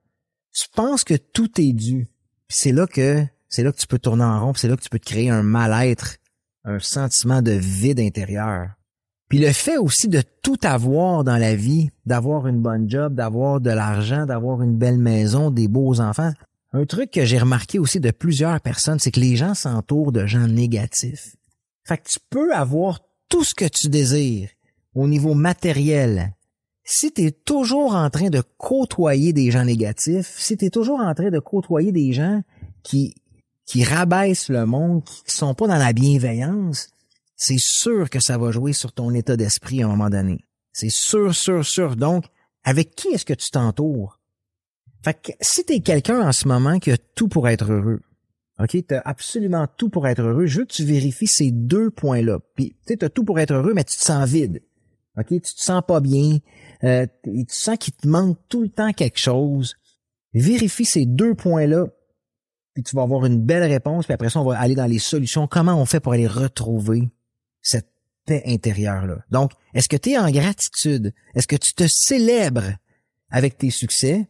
tu 0.53 0.69
penses 0.77 1.03
que 1.03 1.15
tout 1.15 1.61
est 1.61 1.73
dû. 1.73 2.06
Puis 2.47 2.59
c'est 2.61 2.73
là 2.73 2.87
que 2.87 3.25
c'est 3.49 3.65
là 3.65 3.73
que 3.73 3.79
tu 3.79 3.87
peux 3.87 3.99
tourner 3.99 4.23
en 4.23 4.45
rond, 4.45 4.55
c'est 4.55 4.69
là 4.69 4.77
que 4.77 4.83
tu 4.83 4.91
peux 4.91 4.99
te 4.99 5.06
créer 5.06 5.31
un 5.31 5.43
mal-être, 5.43 6.19
un 6.65 6.79
sentiment 6.79 7.43
de 7.43 7.53
vide 7.53 7.99
intérieur. 7.99 8.69
Puis 9.29 9.39
le 9.39 9.53
fait 9.53 9.79
aussi 9.79 10.06
de 10.06 10.23
tout 10.43 10.59
avoir 10.62 11.25
dans 11.25 11.39
la 11.39 11.56
vie, 11.56 11.91
d'avoir 12.05 12.47
une 12.47 12.61
bonne 12.61 12.89
job, 12.89 13.15
d'avoir 13.15 13.61
de 13.61 13.71
l'argent, 13.71 14.27
d'avoir 14.27 14.62
une 14.62 14.77
belle 14.77 14.99
maison, 14.99 15.51
des 15.51 15.67
beaux 15.67 16.01
enfants. 16.01 16.33
Un 16.73 16.85
truc 16.85 17.11
que 17.11 17.25
j'ai 17.25 17.39
remarqué 17.39 17.79
aussi 17.79 18.01
de 18.01 18.11
plusieurs 18.11 18.61
personnes, 18.61 18.99
c'est 18.99 19.11
que 19.11 19.21
les 19.21 19.37
gens 19.37 19.55
s'entourent 19.55 20.12
de 20.12 20.27
gens 20.27 20.47
négatifs. 20.47 21.37
Fait 21.85 21.99
que 21.99 22.09
tu 22.09 22.19
peux 22.31 22.55
avoir 22.55 23.01
tout 23.29 23.44
ce 23.44 23.55
que 23.55 23.67
tu 23.67 23.88
désires 23.88 24.50
au 24.94 25.09
niveau 25.09 25.35
matériel, 25.35 26.35
si 26.85 27.12
tu 27.12 27.25
es 27.25 27.31
toujours 27.32 27.94
en 27.94 28.11
train 28.11 28.31
de 28.31 28.43
côtoyer 28.59 29.32
des 29.32 29.50
gens 29.50 29.65
négatifs, 29.65 30.35
si 30.37 30.56
tu 30.56 30.67
es 30.67 30.71
toujours 30.71 31.00
en 31.00 31.15
train 31.15 31.31
de 31.31 31.38
côtoyer 31.38 31.93
des 31.93 32.12
gens 32.12 32.43
qui 32.82 33.15
qui 33.67 33.82
rabaissent 33.82 34.50
le 34.50 34.67
monde, 34.67 35.03
qui 35.05 35.23
sont 35.26 35.55
pas 35.55 35.67
dans 35.67 35.76
la 35.76 35.93
bienveillance, 35.93 36.88
c'est 37.37 37.59
sûr 37.59 38.11
que 38.11 38.21
ça 38.21 38.38
va 38.38 38.50
jouer 38.50 38.73
sur 38.73 38.93
ton 38.93 39.12
état 39.15 39.37
d'esprit 39.37 39.82
à 39.82 39.87
un 39.87 39.88
moment 39.88 40.11
donné. 40.11 40.44
C'est 40.73 40.91
sûr, 40.91 41.35
sûr, 41.35 41.65
sûr. 41.65 41.96
Donc, 41.96 42.27
avec 42.65 42.94
qui 42.94 43.08
est-ce 43.08 43.25
que 43.25 43.34
tu 43.34 43.51
t'entoures? 43.51 44.20
Fait 45.03 45.15
que 45.15 45.32
si 45.41 45.65
t'es 45.65 45.81
quelqu'un 45.81 46.27
en 46.27 46.32
ce 46.32 46.48
moment 46.48 46.79
qui 46.79 46.91
a 46.91 46.98
tout 46.98 47.29
pour 47.29 47.48
être 47.48 47.70
heureux, 47.70 48.01
OK, 48.61 48.77
t'as 48.87 49.03
absolument 49.05 49.67
tout 49.77 49.89
pour 49.89 50.06
être 50.06 50.23
heureux, 50.23 50.46
je 50.46 50.61
veux 50.61 50.65
que 50.65 50.73
tu 50.73 50.84
vérifies 50.84 51.27
ces 51.27 51.51
deux 51.51 51.91
points-là. 51.91 52.39
Puis, 52.55 52.77
tu 52.87 52.96
as 53.01 53.08
tout 53.08 53.25
pour 53.25 53.41
être 53.41 53.53
heureux, 53.53 53.75
mais 53.75 53.84
tu 53.84 53.96
te 53.96 54.05
sens 54.05 54.29
vide. 54.29 54.63
OK, 55.19 55.29
tu 55.29 55.41
te 55.41 55.63
sens 55.63 55.82
pas 55.87 56.01
bien, 56.01 56.39
euh, 56.84 57.06
tu 57.25 57.44
sens 57.49 57.79
qu'il 57.79 57.94
te 57.94 58.06
manque 58.06 58.39
tout 58.49 58.63
le 58.63 58.69
temps 58.69 58.93
quelque 58.93 59.19
chose, 59.19 59.77
vérifie 60.32 60.84
ces 60.84 61.06
deux 61.06 61.34
points-là, 61.34 61.87
puis 62.75 62.82
tu 62.82 62.96
vas 62.96 63.03
avoir 63.03 63.25
une 63.25 63.41
belle 63.41 63.63
réponse, 63.70 64.06
puis 64.06 64.15
après 64.15 64.31
ça, 64.31 64.41
on 64.41 64.44
va 64.44 64.58
aller 64.58 64.75
dans 64.75 64.87
les 64.87 64.99
solutions. 64.99 65.46
Comment 65.46 65.81
on 65.81 65.84
fait 65.84 66.01
pour 66.01 66.13
aller 66.13 66.27
retrouver 66.27 67.11
cette 67.63 67.89
paix 68.27 68.43
intérieure-là? 68.46 69.19
Donc, 69.31 69.53
est-ce 69.75 69.89
que 69.89 69.96
tu 69.96 70.11
es 70.11 70.19
en 70.19 70.31
gratitude? 70.31 71.13
Est-ce 71.34 71.46
que 71.46 71.56
tu 71.56 71.75
te 71.75 71.87
célèbres 71.87 72.73
avec 73.31 73.56
tes 73.56 73.70
succès? 73.70 74.29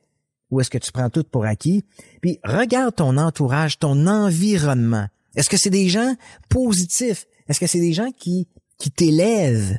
Ou 0.55 0.61
est-ce 0.61 0.71
que 0.71 0.79
tu 0.79 0.93
prends 0.93 1.11
tout 1.11 1.25
pour 1.25 1.45
acquis? 1.47 1.85
Puis 2.23 2.39
regarde 2.45 2.95
ton 2.95 3.17
entourage, 3.17 3.81
ton 3.81 4.07
environnement. 4.07 5.09
Est-ce 5.35 5.51
que 5.51 5.57
c'est 5.57 5.69
des 5.69 5.89
gens 5.89 6.15
positifs? 6.49 7.27
Est-ce 7.49 7.59
que 7.59 7.67
c'est 7.67 7.81
des 7.81 7.93
gens 7.93 8.13
qui, 8.17 8.47
qui 8.79 8.93
t'élèvent? 8.93 9.77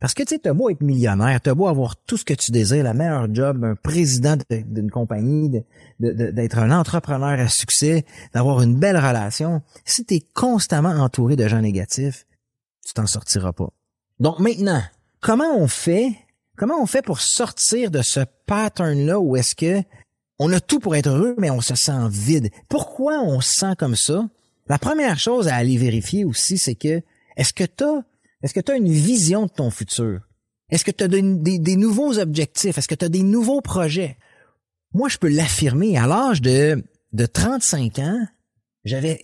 Parce 0.00 0.14
que 0.14 0.24
tu 0.24 0.34
sais, 0.34 0.40
t'as 0.40 0.52
beau 0.52 0.70
être 0.70 0.80
millionnaire, 0.80 1.40
t'as 1.40 1.54
beau 1.54 1.68
avoir 1.68 1.94
tout 1.94 2.16
ce 2.16 2.24
que 2.24 2.34
tu 2.34 2.50
désires, 2.50 2.82
la 2.82 2.94
meilleure 2.94 3.32
job, 3.32 3.64
un 3.64 3.76
président 3.76 4.36
d'une 4.50 4.90
compagnie, 4.90 5.62
d'être 6.00 6.58
un 6.58 6.72
entrepreneur 6.72 7.38
à 7.38 7.48
succès, 7.48 8.04
d'avoir 8.34 8.60
une 8.62 8.76
belle 8.76 8.96
relation. 8.96 9.62
Si 9.84 10.04
tu 10.04 10.14
es 10.14 10.20
constamment 10.34 10.90
entouré 10.90 11.36
de 11.36 11.46
gens 11.46 11.60
négatifs, 11.60 12.26
tu 12.84 12.92
t'en 12.92 13.06
sortiras 13.06 13.52
pas. 13.52 13.70
Donc 14.18 14.40
maintenant, 14.40 14.82
comment 15.20 15.56
on 15.56 15.68
fait, 15.68 16.12
comment 16.56 16.80
on 16.82 16.86
fait 16.86 17.02
pour 17.02 17.20
sortir 17.20 17.92
de 17.92 18.02
ce 18.02 18.20
pattern-là 18.46 19.20
où 19.20 19.36
est-ce 19.36 19.54
que 19.54 19.82
on 20.38 20.52
a 20.52 20.60
tout 20.60 20.78
pour 20.78 20.96
être 20.96 21.08
heureux, 21.08 21.34
mais 21.38 21.50
on 21.50 21.60
se 21.60 21.74
sent 21.74 22.08
vide? 22.10 22.50
Pourquoi 22.68 23.20
on 23.20 23.40
se 23.40 23.54
sent 23.54 23.74
comme 23.78 23.96
ça? 23.96 24.28
La 24.68 24.78
première 24.78 25.18
chose 25.18 25.48
à 25.48 25.56
aller 25.56 25.76
vérifier 25.76 26.24
aussi, 26.24 26.58
c'est 26.58 26.74
que 26.74 27.02
est-ce 27.36 27.52
que 27.52 27.64
tu 27.64 27.84
as 27.84 28.04
est-ce 28.42 28.54
que 28.54 28.60
tu 28.60 28.72
as 28.72 28.76
une 28.76 28.90
vision 28.90 29.46
de 29.46 29.50
ton 29.50 29.70
futur? 29.70 30.20
Est-ce 30.70 30.84
que 30.84 30.90
tu 30.90 31.04
as 31.04 31.08
des, 31.08 31.76
nouveaux 31.76 32.18
objectifs? 32.18 32.78
Est-ce 32.78 32.88
que 32.88 32.94
tu 32.94 33.04
as 33.04 33.08
des 33.08 33.22
nouveaux 33.22 33.60
projets? 33.60 34.16
Moi, 34.94 35.08
je 35.08 35.18
peux 35.18 35.28
l'affirmer. 35.28 35.96
À 35.96 36.06
l'âge 36.06 36.40
de, 36.40 36.84
de 37.12 37.26
35 37.26 37.98
ans, 37.98 38.26
j'avais 38.84 39.18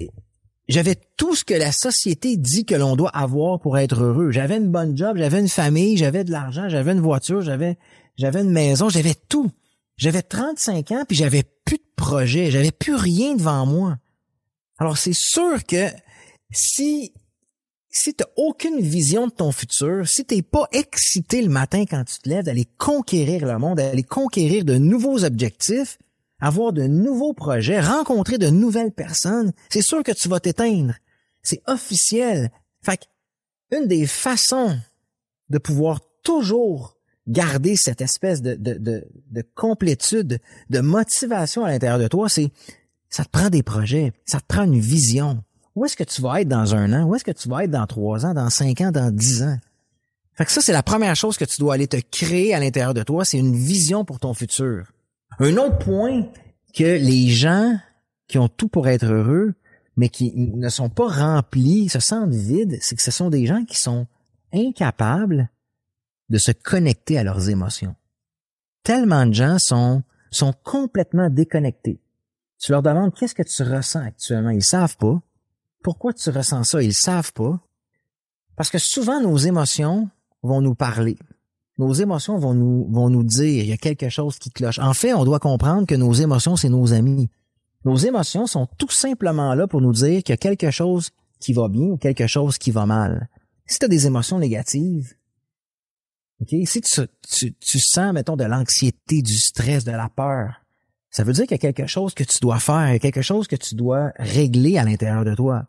tout 1.17 1.35
ce 1.37 1.45
que 1.45 1.55
la 1.55 1.71
société 1.71 2.37
dit 2.37 2.65
que 2.65 2.75
l'on 2.75 2.97
doit 2.97 3.11
avoir 3.11 3.61
pour 3.61 3.79
être 3.79 4.03
heureux. 4.03 4.31
J'avais 4.31 4.57
une 4.57 4.71
bonne 4.71 4.97
job, 4.97 5.17
j'avais 5.17 5.41
une 5.41 5.49
famille, 5.49 5.97
j'avais 5.97 6.25
de 6.25 6.33
l'argent, 6.33 6.69
j'avais 6.69 6.93
une 6.93 7.01
voiture, 7.01 7.41
j'avais 7.43 7.77
une 8.19 8.51
maison, 8.51 8.89
j'avais 8.89 9.15
tout. 9.15 9.51
J'avais 9.97 10.23
35 10.23 10.93
ans 10.93 11.05
puis 11.07 11.17
j'avais 11.17 11.45
plus 11.65 11.77
de 11.77 11.93
projet, 11.97 12.51
j'avais 12.51 12.73
plus 12.73 12.95
rien 12.95 13.35
devant 13.35 13.67
moi. 13.67 13.97
Alors 14.79 14.99
c'est 14.99 15.15
sûr 15.15 15.65
que 15.65 15.89
si 16.51 17.13
si 17.95 18.13
t'as 18.13 18.27
aucune 18.37 18.81
vision 18.81 19.29
de 19.29 19.33
ton 19.33 19.53
futur, 19.53 20.09
si 20.09 20.25
t'es 20.25 20.43
pas 20.43 20.67
excité 20.73 21.41
le 21.41 21.49
matin 21.49 21.85
quand 21.89 22.03
tu 22.05 22.19
te 22.19 22.29
lèves 22.29 22.45
d'aller 22.45 22.67
conquérir 22.77 23.47
le 23.47 23.57
monde, 23.57 23.77
d'aller 23.77 24.03
conquérir 24.03 24.65
de 24.65 24.75
nouveaux 24.75 25.25
objectifs, 25.25 25.97
avoir 26.41 26.73
de 26.73 26.83
nouveaux 26.83 27.35
projets, 27.35 27.81
rencontrer 27.81 28.37
de 28.37 28.49
nouvelles 28.49 28.91
personnes, 28.91 29.53
c'est 29.71 29.81
sûr 29.81 30.03
que 30.03 30.11
tu 30.11 30.29
vas 30.29 30.41
t'éteindre. 30.41 30.95
C'est 31.43 31.63
officiel. 31.69 32.51
Fait 32.83 33.09
une 33.71 33.87
des 33.87 34.07
façons 34.07 34.77
de 35.51 35.59
pouvoir 35.59 36.01
toujours 36.25 36.94
garder 37.27 37.77
cette 37.77 38.01
espèce 38.01 38.43
de, 38.43 38.55
de, 38.55 38.75
de, 38.75 39.07
de 39.31 39.45
complétude, 39.55 40.41
de 40.71 40.81
motivation 40.81 41.65
à 41.65 41.71
l'intérieur 41.71 41.99
de 41.99 42.09
toi, 42.09 42.29
c'est 42.29 42.51
ça 43.09 43.25
te 43.25 43.31
prend 43.31 43.49
des 43.49 43.63
projets, 43.63 44.13
ça 44.25 44.41
te 44.41 44.47
prend 44.47 44.65
une 44.65 44.81
vision. 44.81 45.43
Où 45.75 45.85
est-ce 45.85 45.97
que 45.97 46.05
tu 46.05 46.21
vas 46.21 46.41
être 46.41 46.49
dans 46.49 46.75
un 46.75 46.93
an? 46.93 47.07
Où 47.07 47.15
est-ce 47.15 47.25
que 47.25 47.31
tu 47.31 47.49
vas 47.49 47.65
être 47.65 47.71
dans 47.71 47.87
trois 47.87 48.27
ans, 48.27 48.35
dans 48.35 48.51
cinq 48.51 48.81
ans, 48.81 48.91
dans 48.91 49.15
dix 49.15 49.43
ans? 49.43 49.59
Fait 50.35 50.45
que 50.45 50.51
ça, 50.51 50.61
c'est 50.61 50.73
la 50.73 50.83
première 50.83 51.15
chose 51.15 51.37
que 51.37 51.45
tu 51.45 51.61
dois 51.61 51.75
aller 51.75 51.87
te 51.87 51.97
créer 51.97 52.55
à 52.55 52.61
l'intérieur 52.61 52.95
de 52.95 53.03
toi, 53.03 53.25
c'est 53.25 53.39
une 53.39 53.55
vision 53.55 54.05
pour 54.05 54.19
ton 54.19 54.35
futur. 54.35 54.91
Un 55.39 55.57
autre 55.57 55.79
point 55.79 56.27
que 56.75 56.83
les 56.83 57.29
gens 57.29 57.77
qui 58.27 58.39
ont 58.39 58.49
tout 58.49 58.69
pour 58.69 58.89
être 58.89 59.07
heureux, 59.07 59.55
mais 59.97 60.09
qui 60.09 60.33
ne 60.35 60.69
sont 60.69 60.89
pas 60.89 61.07
remplis, 61.07 61.89
se 61.89 62.01
sentent 62.01 62.35
vides, 62.35 62.79
c'est 62.81 62.97
que 62.97 63.03
ce 63.03 63.13
sont 63.13 63.31
des 63.31 63.47
gens 63.47 63.65
qui 63.65 63.79
sont 63.79 64.07
incapables 64.53 65.51
de 66.31 66.39
se 66.39 66.53
connecter 66.53 67.19
à 67.19 67.25
leurs 67.25 67.51
émotions. 67.51 67.95
Tellement 68.83 69.27
de 69.27 69.33
gens 69.33 69.59
sont, 69.59 70.03
sont 70.31 70.55
complètement 70.63 71.31
déconnectés. 71.31 72.01
Tu 72.59 72.73
leur 72.73 72.83
demandes 72.83 73.15
qu'est-ce 73.15 73.35
que 73.35 73.43
tu 73.43 73.63
ressens 73.63 74.01
actuellement? 74.01 74.51
Ils 74.51 74.65
savent 74.65 74.97
pas. 74.97 75.21
Pourquoi 75.83 76.13
tu 76.13 76.31
ressens 76.31 76.65
ça? 76.65 76.83
Ils 76.83 76.95
savent 76.95 77.33
pas. 77.33 77.61
Parce 78.57 78.71
que 78.71 78.79
souvent, 78.79 79.21
nos 79.21 79.37
émotions 79.37 80.09
vont 80.43 80.61
nous 80.61 80.75
parler. 80.75 81.19
Nos 81.77 81.93
émotions 81.93 82.39
vont 82.39 82.55
nous, 82.55 82.87
vont 82.91 83.11
nous 83.11 83.25
dire, 83.25 83.65
il 83.65 83.69
y 83.69 83.73
a 83.73 83.77
quelque 83.77 84.09
chose 84.09 84.39
qui 84.39 84.51
cloche. 84.51 84.79
En 84.79 84.95
fait, 84.95 85.13
on 85.13 85.25
doit 85.25 85.41
comprendre 85.41 85.87
que 85.87 85.95
nos 85.95 86.13
émotions, 86.13 86.57
c'est 86.57 86.69
nos 86.69 86.93
amis. 86.93 87.29
Nos 87.85 87.97
émotions 87.97 88.47
sont 88.47 88.67
tout 88.79 88.91
simplement 88.91 89.55
là 89.55 89.67
pour 89.67 89.81
nous 89.81 89.93
dire 89.93 90.23
qu'il 90.23 90.33
y 90.33 90.35
a 90.35 90.39
quelque 90.39 90.71
chose 90.71 91.11
qui 91.41 91.53
va 91.53 91.69
bien 91.69 91.83
ou 91.83 91.97
quelque 91.97 92.27
chose 92.27 92.59
qui 92.59 92.71
va 92.71 92.87
mal. 92.87 93.29
Si 93.67 93.79
tu 93.79 93.85
as 93.85 93.89
des 93.89 94.07
émotions 94.07 94.39
négatives, 94.39 95.15
si 96.47 96.81
tu, 96.81 97.55
tu, 97.61 97.79
sens, 97.79 98.13
mettons, 98.13 98.37
de 98.37 98.45
l'anxiété, 98.45 99.23
du 99.23 99.37
stress, 99.37 99.85
de 99.85 99.93
la 99.93 100.09
peur, 100.09 100.61
ça 101.11 101.23
veut 101.23 101.33
dire 101.33 101.45
qu'il 101.47 101.53
y 101.53 101.67
a 101.67 101.73
quelque 101.73 101.87
chose 101.87 102.15
que 102.15 102.25
tu 102.25 102.39
dois 102.41 102.59
faire, 102.59 102.99
quelque 103.01 103.23
chose 103.23 103.47
que 103.47 103.57
tu 103.57 103.75
dois 103.75 104.13
régler 104.17 104.79
à 104.79 104.85
l'intérieur 104.85 105.25
de 105.25 105.35
toi. 105.35 105.67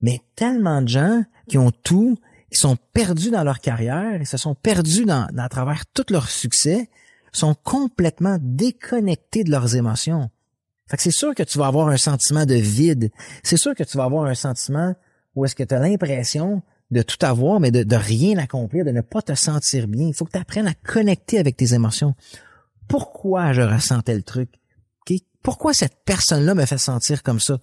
Mais 0.00 0.20
tellement 0.36 0.82
de 0.82 0.88
gens 0.88 1.24
qui 1.48 1.58
ont 1.58 1.72
tout, 1.72 2.16
qui 2.50 2.58
sont 2.58 2.76
perdus 2.92 3.30
dans 3.30 3.42
leur 3.42 3.60
carrière, 3.60 4.20
ils 4.20 4.26
se 4.26 4.36
sont 4.36 4.54
perdus 4.54 5.04
dans, 5.04 5.26
à 5.36 5.48
travers 5.48 5.86
tout 5.86 6.04
leur 6.10 6.28
succès, 6.28 6.88
sont 7.32 7.54
complètement 7.54 8.38
déconnectés 8.40 9.44
de 9.44 9.50
leurs 9.50 9.76
émotions. 9.76 10.30
Fait 10.88 10.96
que 10.96 11.02
c'est 11.02 11.10
sûr 11.10 11.34
que 11.34 11.42
tu 11.42 11.58
vas 11.58 11.66
avoir 11.66 11.88
un 11.88 11.96
sentiment 11.96 12.46
de 12.46 12.54
vide. 12.54 13.10
C'est 13.42 13.56
sûr 13.56 13.74
que 13.74 13.82
tu 13.82 13.96
vas 13.96 14.04
avoir 14.04 14.26
un 14.26 14.34
sentiment 14.34 14.94
où 15.34 15.44
est-ce 15.44 15.54
que 15.54 15.64
tu 15.64 15.74
as 15.74 15.80
l'impression 15.80 16.62
de 16.90 17.02
tout 17.02 17.24
avoir, 17.24 17.60
mais 17.60 17.70
de, 17.70 17.96
rien 17.96 18.38
accomplir, 18.38 18.84
de 18.84 18.90
ne 18.90 19.00
pas 19.00 19.22
te 19.22 19.34
sentir 19.34 19.88
bien. 19.88 20.08
Il 20.08 20.14
faut 20.14 20.24
que 20.24 20.32
tu 20.32 20.38
apprennes 20.38 20.68
à 20.68 20.74
connecter 20.74 21.38
avec 21.38 21.56
tes 21.56 21.74
émotions. 21.74 22.14
Pourquoi 22.88 23.52
je 23.52 23.62
ressentais 23.62 24.14
le 24.14 24.22
truc? 24.22 24.50
Pourquoi 25.42 25.72
cette 25.74 26.04
personne-là 26.04 26.56
me 26.56 26.66
fait 26.66 26.78
sentir 26.78 27.22
comme 27.22 27.38
ça? 27.38 27.58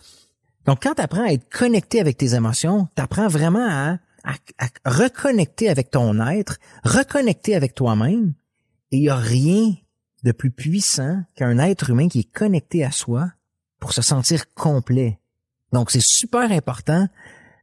Donc, 0.65 0.81
quand 0.83 0.95
tu 0.95 1.01
apprends 1.01 1.25
à 1.25 1.33
être 1.33 1.49
connecté 1.49 1.99
avec 1.99 2.17
tes 2.17 2.33
émotions, 2.33 2.87
tu 2.95 3.01
apprends 3.01 3.27
vraiment 3.27 3.67
à, 3.67 3.97
à, 4.23 4.67
reconnecter 4.85 5.69
avec 5.69 5.91
ton 5.91 6.25
être, 6.25 6.59
reconnecter 6.85 7.55
avec 7.55 7.75
toi-même, 7.75 8.33
et 8.91 8.97
il 8.97 9.01
n'y 9.01 9.09
a 9.09 9.17
rien 9.17 9.73
de 10.23 10.31
plus 10.31 10.51
puissant 10.51 11.23
qu'un 11.35 11.59
être 11.59 11.89
humain 11.89 12.07
qui 12.07 12.19
est 12.19 12.31
connecté 12.31 12.85
à 12.85 12.91
soi 12.91 13.29
pour 13.79 13.91
se 13.91 14.01
sentir 14.01 14.53
complet. 14.53 15.19
Donc, 15.73 15.91
c'est 15.91 16.01
super 16.01 16.51
important 16.53 17.09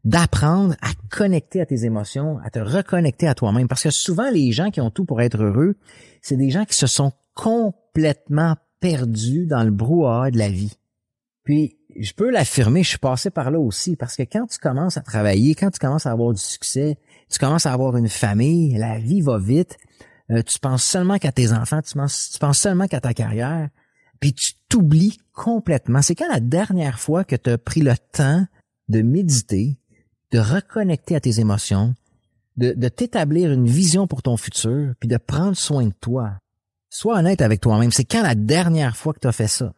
d'apprendre 0.04 0.75
à 0.80 0.90
connecter 1.11 1.61
à 1.61 1.66
tes 1.66 1.85
émotions, 1.85 2.38
à 2.45 2.50
te 2.50 2.59
reconnecter 2.59 3.28
à 3.28 3.35
toi-même. 3.35 3.69
Parce 3.69 3.83
que 3.83 3.90
souvent, 3.90 4.30
les 4.30 4.52
gens 4.52 4.71
qui 4.71 4.80
ont 4.80 4.90
tout 4.90 5.04
pour 5.04 5.21
être 5.21 5.42
heureux, 5.42 5.76
c'est 6.23 6.37
des 6.37 6.50
gens 6.50 6.64
qui 6.64 6.76
se 6.76 6.87
sont 6.87 7.12
complètement 7.35 8.57
perdus 8.80 9.47
dans 9.47 9.62
le 9.62 9.71
brouhaha 9.71 10.30
de 10.30 10.38
la 10.38 10.49
vie. 10.49 10.76
Puis, 11.45 11.76
je 11.99 12.12
peux 12.12 12.30
l'affirmer, 12.30 12.83
je 12.83 12.90
suis 12.90 12.99
passé 12.99 13.30
par 13.30 13.50
là 13.50 13.59
aussi, 13.59 13.97
parce 13.97 14.16
que 14.16 14.23
quand 14.23 14.47
tu 14.47 14.59
commences 14.59 14.97
à 14.97 15.00
travailler, 15.00 15.54
quand 15.54 15.71
tu 15.71 15.78
commences 15.78 16.07
à 16.07 16.12
avoir 16.12 16.33
du 16.33 16.40
succès, 16.40 16.99
tu 17.28 17.38
commences 17.38 17.66
à 17.66 17.73
avoir 17.73 17.97
une 17.97 18.09
famille, 18.09 18.76
la 18.78 18.99
vie 18.99 19.21
va 19.21 19.38
vite, 19.38 19.76
euh, 20.30 20.42
tu 20.42 20.59
penses 20.59 20.85
seulement 20.85 21.19
qu'à 21.19 21.33
tes 21.33 21.52
enfants, 21.52 21.83
tu 21.83 21.95
penses, 21.95 22.30
tu 22.33 22.38
penses 22.38 22.59
seulement 22.59 22.87
qu'à 22.87 23.00
ta 23.00 23.12
carrière, 23.12 23.69
puis 24.21 24.33
tu 24.33 24.52
t'oublies 24.69 25.19
complètement. 25.33 26.02
C'est 26.02 26.14
quand 26.14 26.28
la 26.30 26.40
dernière 26.40 27.00
fois 27.00 27.25
que 27.25 27.37
tu 27.37 27.50
as 27.50 27.59
pris 27.59 27.80
le 27.80 27.95
temps 28.12 28.47
de 28.88 29.02
méditer, 29.02 29.78
de 30.32 30.38
reconnecter 30.38 31.16
à 31.16 31.20
tes 31.20 31.40
émotions, 31.40 31.94
de, 32.56 32.88
t'établir 32.88 33.52
une 33.52 33.66
vision 33.66 34.06
pour 34.06 34.22
ton 34.22 34.37
futur, 34.37 34.94
puis 35.00 35.08
de 35.08 35.16
prendre 35.16 35.56
soin 35.56 35.87
de 35.87 35.94
toi. 36.00 36.32
Sois 36.90 37.18
honnête 37.18 37.40
avec 37.40 37.60
toi-même. 37.60 37.92
C'est 37.92 38.04
quand 38.04 38.22
la 38.22 38.34
dernière 38.34 38.96
fois 38.96 39.14
que 39.14 39.20
tu 39.20 39.28
as 39.28 39.32
fait 39.32 39.49
ça? 39.49 39.72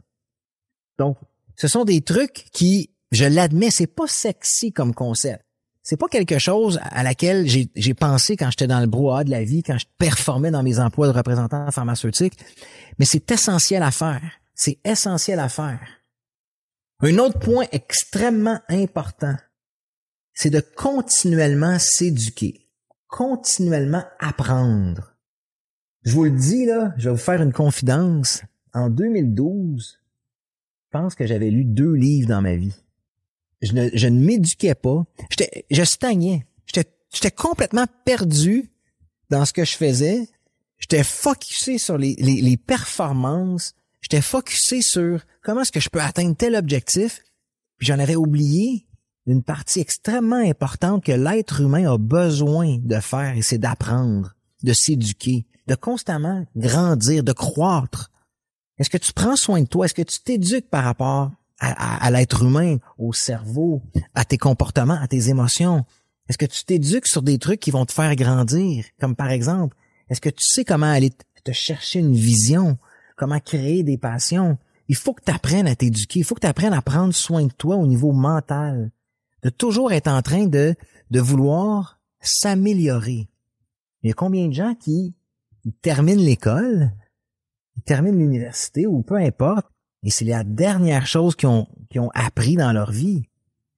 Donc, 0.99 1.17
ce 1.57 1.69
sont 1.69 1.85
des 1.85 2.01
trucs 2.01 2.47
qui, 2.53 2.91
je 3.13 3.25
l'admets, 3.25 3.71
c'est 3.71 3.87
pas 3.87 4.07
sexy 4.07 4.73
comme 4.73 4.95
concept. 4.95 5.45
C'est 5.83 5.97
pas 5.97 6.09
quelque 6.09 6.39
chose 6.39 6.79
à 6.83 7.03
laquelle 7.03 7.47
j'ai 7.49 7.95
pensé 7.95 8.37
quand 8.37 8.51
j'étais 8.51 8.69
dans 8.69 8.81
le 8.81 8.87
brouhaha 8.87 9.25
de 9.25 9.31
la 9.31 9.43
vie, 9.43 9.63
quand 9.65 9.79
je 9.79 9.87
performais 9.99 10.53
dans 10.53 10.63
mes 10.63 10.79
emplois 10.79 11.09
de 11.09 11.13
représentant 11.13 11.71
pharmaceutique, 11.73 12.35
mais 12.99 13.05
c'est 13.05 13.31
essentiel 13.31 13.83
à 13.83 13.91
faire. 13.91 14.23
C'est 14.55 14.79
essentiel 14.85 15.41
à 15.41 15.49
faire. 15.49 15.81
Un 17.01 17.19
autre 17.19 17.41
point 17.41 17.65
extrêmement 17.73 18.61
important, 18.69 19.35
c'est 20.35 20.51
de 20.51 20.61
continuellement 20.61 21.79
s'éduquer, 21.79 22.67
continuellement 23.09 24.05
apprendre. 24.19 25.17
Je 26.05 26.13
vous 26.13 26.25
le 26.25 26.31
dis 26.31 26.67
là, 26.67 26.95
je 26.97 27.09
vais 27.09 27.15
vous 27.15 27.21
faire 27.21 27.43
une 27.43 27.53
confidence. 27.53 28.43
En 28.75 28.89
2012, 28.89 29.99
je 30.85 30.99
pense 30.99 31.15
que 31.15 31.27
j'avais 31.27 31.51
lu 31.51 31.65
deux 31.65 31.93
livres 31.93 32.29
dans 32.29 32.43
ma 32.43 32.57
vie. 32.57 32.75
Je 33.61 33.75
ne, 33.75 34.19
m'éduquais 34.19 34.75
pas. 34.75 35.05
J'étais, 35.31 35.65
je 35.71 35.85
stagnais. 35.85 36.45
J'étais, 36.67 36.91
j'étais 37.15 37.31
complètement 37.31 37.87
perdu 38.05 38.73
dans 39.31 39.45
ce 39.45 39.53
que 39.53 39.65
je 39.65 39.77
faisais. 39.77 40.29
J'étais 40.79 41.05
focusé 41.05 41.79
sur 41.79 41.97
les, 41.97 42.17
les, 42.19 42.41
les 42.41 42.57
performances. 42.57 43.75
J'étais 44.01 44.21
focusé 44.21 44.83
sur 44.83 45.21
comment 45.43 45.61
est-ce 45.61 45.71
que 45.71 45.79
je 45.79 45.91
peux 45.91 46.01
atteindre 46.01 46.35
tel 46.37 46.57
objectif. 46.57 47.21
Puis 47.79 47.87
j'en 47.87 48.01
avais 48.01 48.17
oublié 48.17 48.87
une 49.27 49.43
partie 49.43 49.81
extrêmement 49.81 50.37
importante 50.37 51.05
que 51.05 51.13
l'être 51.13 51.61
humain 51.61 51.93
a 51.93 51.99
besoin 51.99 52.79
de 52.79 52.99
faire 52.99 53.37
et 53.37 53.43
c'est 53.43 53.59
d'apprendre, 53.59 54.35
de 54.63 54.73
s'éduquer, 54.73 55.47
de 55.69 55.75
constamment 55.75 56.45
grandir, 56.57 57.23
de 57.23 57.33
croître. 57.33 58.11
Est-ce 58.79 58.91
que 58.91 58.99
tu 58.99 59.13
prends 59.13 59.37
soin 59.37 59.61
de 59.61 59.67
toi? 59.67 59.85
Est-ce 59.85 59.95
que 59.95 60.03
tu 60.03 60.21
t'éduques 60.21 60.69
par 60.69 60.85
rapport 60.85 61.31
à, 61.61 62.11
l'être 62.11 62.43
humain, 62.43 62.79
au 62.99 63.13
cerveau, 63.13 63.83
à 64.15 64.25
tes 64.25 64.39
comportements, 64.39 65.01
à 65.01 65.07
tes 65.07 65.29
émotions? 65.29 65.85
Est-ce 66.29 66.39
que 66.39 66.47
tu 66.47 66.65
t'éduques 66.65 67.07
sur 67.07 67.23
des 67.23 67.39
trucs 67.39 67.61
qui 67.61 67.71
vont 67.71 67.87
te 67.87 67.93
faire 67.93 68.17
grandir? 68.17 68.85
Comme 69.01 69.15
par 69.15 69.31
exemple, 69.31 69.77
est-ce 70.09 70.21
que 70.21 70.31
tu 70.31 70.45
sais 70.45 70.65
comment 70.65 70.91
aller 70.91 71.13
te 71.45 71.53
chercher 71.53 72.01
une 72.01 72.15
vision? 72.15 72.79
Comment 73.17 73.39
créer 73.39 73.85
des 73.85 73.99
passions? 73.99 74.59
Il 74.89 74.97
faut 74.97 75.15
que 75.15 75.23
tu 75.25 75.31
apprennes 75.31 75.69
à 75.69 75.77
t'éduquer. 75.77 76.21
Il 76.21 76.25
faut 76.25 76.35
que 76.35 76.41
tu 76.41 76.47
apprennes 76.49 76.73
à 76.73 76.83
prendre 76.83 77.15
soin 77.15 77.45
de 77.45 77.53
toi 77.53 77.77
au 77.77 77.87
niveau 77.87 78.11
mental 78.11 78.91
de 79.43 79.51
toujours 79.51 79.93
être 79.93 80.09
en 80.09 80.23
train 80.23 80.47
de, 80.47 80.75
de 81.11 81.21
vouloir 81.21 82.01
s'améliorer. 82.21 83.29
Il 84.03 84.09
y 84.09 84.11
a 84.11 84.15
combien 84.15 84.49
de 84.49 84.53
gens 84.53 84.75
qui 84.75 85.15
terminent 85.81 86.23
l'école, 86.23 86.93
ils 87.77 87.83
terminent 87.83 88.19
l'université 88.19 88.87
ou 88.87 89.03
peu 89.03 89.17
importe, 89.17 89.67
et 90.03 90.11
c'est 90.11 90.25
la 90.25 90.45
dernière 90.45 91.07
chose 91.07 91.37
qu'ils 91.37 91.49
ont, 91.49 91.69
ont 91.97 92.11
appris 92.15 92.57
dans 92.57 92.73
leur 92.73 92.91
vie. 92.91 93.23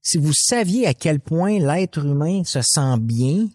Si 0.00 0.18
vous 0.18 0.33
saviez 0.33 0.87
à 0.87 0.94
quel 0.94 1.21
point 1.21 1.59
l'être 1.59 2.04
humain 2.04 2.44
se 2.44 2.62
sent 2.62 2.99
bien 3.00 3.49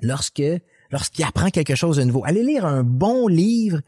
lorsque, 0.00 0.42
lorsqu'il 0.90 1.24
apprend 1.24 1.50
quelque 1.50 1.74
chose 1.74 1.96
de 1.96 2.04
nouveau, 2.04 2.24
allez 2.24 2.44
lire 2.44 2.64
un 2.64 2.84
bon 2.84 3.28
livre 3.28 3.80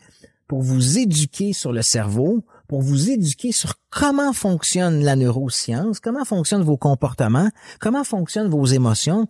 pour 0.47 0.63
vous 0.63 0.99
éduquer 0.99 1.53
sur 1.53 1.73
le 1.73 1.83
cerveau, 1.83 2.45
pour 2.69 2.83
vous 2.83 3.11
éduquer 3.11 3.51
sur 3.51 3.75
comment 3.91 4.33
fonctionne 4.33 5.03
la 5.03 5.17
neuroscience, 5.17 6.01
comment 6.01 6.25
fonctionnent 6.25 6.63
vos 6.63 6.77
comportements, 6.77 7.49
comment 7.81 8.05
fonctionnent 8.05 8.51
vos 8.51 8.67
émotions. 8.67 9.27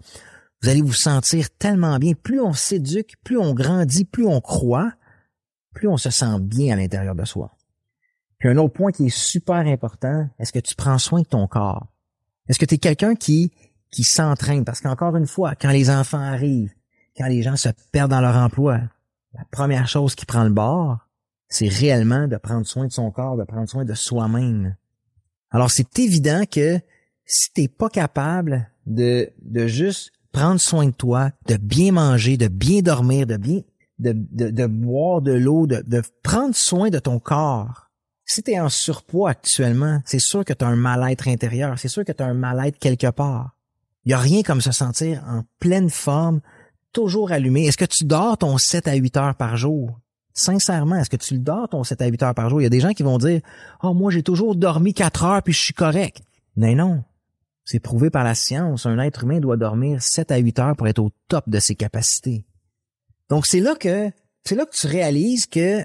Vous 0.61 0.69
allez 0.69 0.83
vous 0.83 0.93
sentir 0.93 1.49
tellement 1.57 1.99
bien. 1.99 2.15
Plus 2.15 2.41
on 2.41 2.53
s'éduque, 2.53 3.15
plus 3.23 3.39
on 3.39 3.55
grandit, 3.55 4.05
plus 4.05 4.27
on 4.27 4.41
croit, 4.41 4.93
plus 5.73 5.87
on 5.87 5.97
se 5.97 6.11
sent 6.11 6.41
bien 6.41 6.75
à 6.75 6.77
l'intérieur 6.77 7.15
de 7.15 7.25
soi. 7.25 7.53
Puis 8.39 8.49
un 8.49 8.57
autre 8.57 8.75
point 8.75 8.91
qui 8.91 9.07
est 9.07 9.17
super 9.17 9.67
important, 9.67 10.29
est-ce 10.41 10.53
que 10.53 10.59
tu 10.59 10.75
prends 10.75 10.99
soin 10.99 11.23
de 11.23 11.27
ton 11.27 11.47
corps? 11.47 11.87
Est-ce 12.49 12.59
que 12.59 12.65
tu 12.65 12.75
es 12.75 12.79
quelqu'un 12.79 13.15
qui, 13.15 13.53
qui 13.93 14.03
s'entraîne? 14.03 14.65
Parce 14.65 14.81
qu'encore 14.81 15.17
une 15.17 15.27
fois, 15.27 15.55
quand 15.55 15.71
les 15.71 15.91
enfants 15.91 16.21
arrivent, 16.21 16.75
quand 17.17 17.27
les 17.27 17.43
gens 17.43 17.57
se 17.57 17.69
perdent 17.93 18.11
dans 18.11 18.21
leur 18.21 18.37
emploi, 18.37 18.81
la 19.35 19.45
première 19.51 19.87
chose 19.87 20.17
qui 20.17 20.27
prend 20.27 20.45
le 20.45 20.51
bord, 20.51 21.08
c'est 21.49 21.69
réellement 21.69 22.29
de 22.29 22.37
prendre 22.37 22.67
soin 22.67 22.87
de 22.87 22.93
son 22.93 23.11
corps, 23.11 23.37
de 23.37 23.45
prendre 23.45 23.69
soin 23.69 23.85
de 23.85 23.95
soi-même. 23.95 24.77
Alors 25.51 25.71
c'est 25.71 25.99
évident 25.99 26.43
que 26.51 26.81
si 27.25 27.53
t'es 27.53 27.69
pas 27.69 27.89
capable 27.89 28.71
de, 28.87 29.31
de 29.43 29.67
juste 29.67 30.13
prendre 30.33 30.61
soin 30.61 30.87
de 30.87 30.93
toi, 30.93 31.31
de 31.47 31.57
bien 31.57 31.93
manger, 31.93 32.37
de 32.37 32.49
bien 32.49 32.81
dormir, 32.81 33.27
de 33.27 33.37
bien 33.37 33.61
de, 33.99 34.13
de, 34.13 34.67
boire 34.67 35.21
de 35.23 35.33
l'eau, 35.33 35.67
de, 35.67 35.83
de 35.87 36.03
prendre 36.23 36.55
soin 36.55 36.91
de 36.91 36.99
ton 36.99 37.19
corps. 37.19 37.91
Si 38.25 38.43
tu 38.43 38.53
es 38.53 38.61
en 38.61 38.69
surpoids 38.69 39.31
actuellement, 39.31 40.01
c'est 40.05 40.21
sûr 40.21 40.45
que 40.45 40.53
tu 40.53 40.65
as 40.65 40.69
un 40.69 40.77
mal-être 40.77 41.29
intérieur, 41.29 41.79
c'est 41.79 41.89
sûr 41.89 42.05
que 42.05 42.13
tu 42.13 42.23
as 42.23 42.27
un 42.27 42.35
mal-être 42.35 42.79
quelque 42.79 43.11
part. 43.11 43.57
Il 44.05 44.11
y 44.11 44.15
a 44.15 44.19
rien 44.19 44.43
comme 44.43 44.61
se 44.61 44.73
sentir 44.73 45.25
en 45.27 45.43
pleine 45.59 45.91
forme, 45.91 46.41
toujours 46.93 47.33
allumé. 47.33 47.67
Est-ce 47.67 47.77
que 47.77 47.85
tu 47.85 48.05
dors 48.05 48.39
ton 48.39 48.57
7 48.59 48.89
à 48.89 48.95
8 48.95 49.17
heures 49.17 49.35
par 49.35 49.57
jour? 49.57 49.99
Sincèrement, 50.39 50.95
est-ce 50.95 51.11
que 51.11 51.17
tu 51.17 51.35
le 51.35 51.41
dors 51.41 51.69
ton 51.69 51.83
7 51.83 52.01
à 52.01 52.07
8 52.07 52.23
heures 52.23 52.35
par 52.35 52.49
jour? 52.49 52.61
Il 52.61 52.65
y 52.65 52.67
a 52.69 52.71
des 52.71 52.79
gens 52.79 52.93
qui 52.93 53.03
vont 53.03 53.19
dire, 53.19 53.41
oh, 53.83 53.93
moi, 53.93 54.13
j'ai 54.13 54.23
toujours 54.23 54.55
dormi 54.55 54.95
4 54.95 55.25
heures 55.25 55.43
puis 55.43 55.53
je 55.53 55.61
suis 55.61 55.75
correct. 55.75 56.23
Mais 56.55 56.77
non. 56.77 57.03
C'est 57.65 57.81
prouvé 57.81 58.09
par 58.09 58.23
la 58.23 58.37
science. 58.37 58.87
Un 58.87 59.01
être 59.01 59.25
humain 59.25 59.41
doit 59.41 59.57
dormir 59.57 60.01
7 60.01 60.31
à 60.31 60.37
8 60.37 60.59
heures 60.61 60.77
pour 60.77 60.87
être 60.87 61.01
au 61.01 61.11
top 61.27 61.49
de 61.49 61.59
ses 61.59 61.75
capacités. 61.75 62.47
Donc, 63.29 63.47
c'est 63.47 63.59
là 63.59 63.75
que, 63.75 64.13
c'est 64.45 64.55
là 64.55 64.65
que 64.65 64.77
tu 64.77 64.87
réalises 64.87 65.47
que 65.47 65.85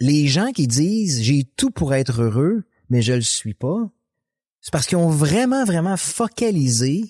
les 0.00 0.28
gens 0.28 0.50
qui 0.52 0.66
disent 0.66 1.22
j'ai 1.22 1.44
tout 1.44 1.70
pour 1.70 1.92
être 1.92 2.22
heureux, 2.22 2.64
mais 2.88 3.02
je 3.02 3.12
le 3.12 3.20
suis 3.20 3.54
pas, 3.54 3.90
c'est 4.62 4.72
parce 4.72 4.86
qu'ils 4.86 4.96
ont 4.96 5.10
vraiment, 5.10 5.66
vraiment 5.66 5.98
focalisé 5.98 7.04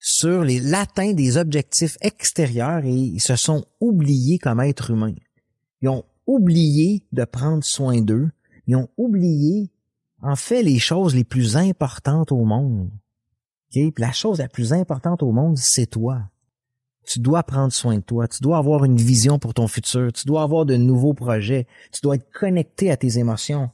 sur 0.00 0.42
l'atteinte 0.42 1.16
des 1.16 1.36
objectifs 1.36 1.98
extérieurs 2.00 2.86
et 2.86 2.94
ils 2.94 3.20
se 3.20 3.36
sont 3.36 3.66
oubliés 3.78 4.38
comme 4.38 4.60
être 4.60 4.90
humains. 4.90 5.14
Ils 5.82 5.88
ont 5.88 6.04
oublié 6.26 7.04
de 7.12 7.24
prendre 7.24 7.64
soin 7.64 8.00
d'eux. 8.00 8.30
Ils 8.66 8.76
ont 8.76 8.88
oublié, 8.96 9.70
en 10.22 10.36
fait, 10.36 10.62
les 10.62 10.78
choses 10.78 11.14
les 11.14 11.24
plus 11.24 11.56
importantes 11.56 12.32
au 12.32 12.44
monde. 12.44 12.90
Okay? 13.70 13.92
la 13.98 14.12
chose 14.12 14.38
la 14.38 14.48
plus 14.48 14.72
importante 14.72 15.22
au 15.22 15.32
monde, 15.32 15.58
c'est 15.58 15.86
toi. 15.86 16.22
Tu 17.04 17.20
dois 17.20 17.42
prendre 17.42 17.72
soin 17.72 17.96
de 17.96 18.02
toi. 18.02 18.28
Tu 18.28 18.42
dois 18.42 18.58
avoir 18.58 18.84
une 18.84 18.98
vision 18.98 19.38
pour 19.38 19.54
ton 19.54 19.66
futur. 19.66 20.12
Tu 20.12 20.26
dois 20.26 20.42
avoir 20.42 20.66
de 20.66 20.76
nouveaux 20.76 21.14
projets. 21.14 21.66
Tu 21.90 22.00
dois 22.02 22.16
être 22.16 22.30
connecté 22.30 22.90
à 22.90 22.98
tes 22.98 23.18
émotions. 23.18 23.70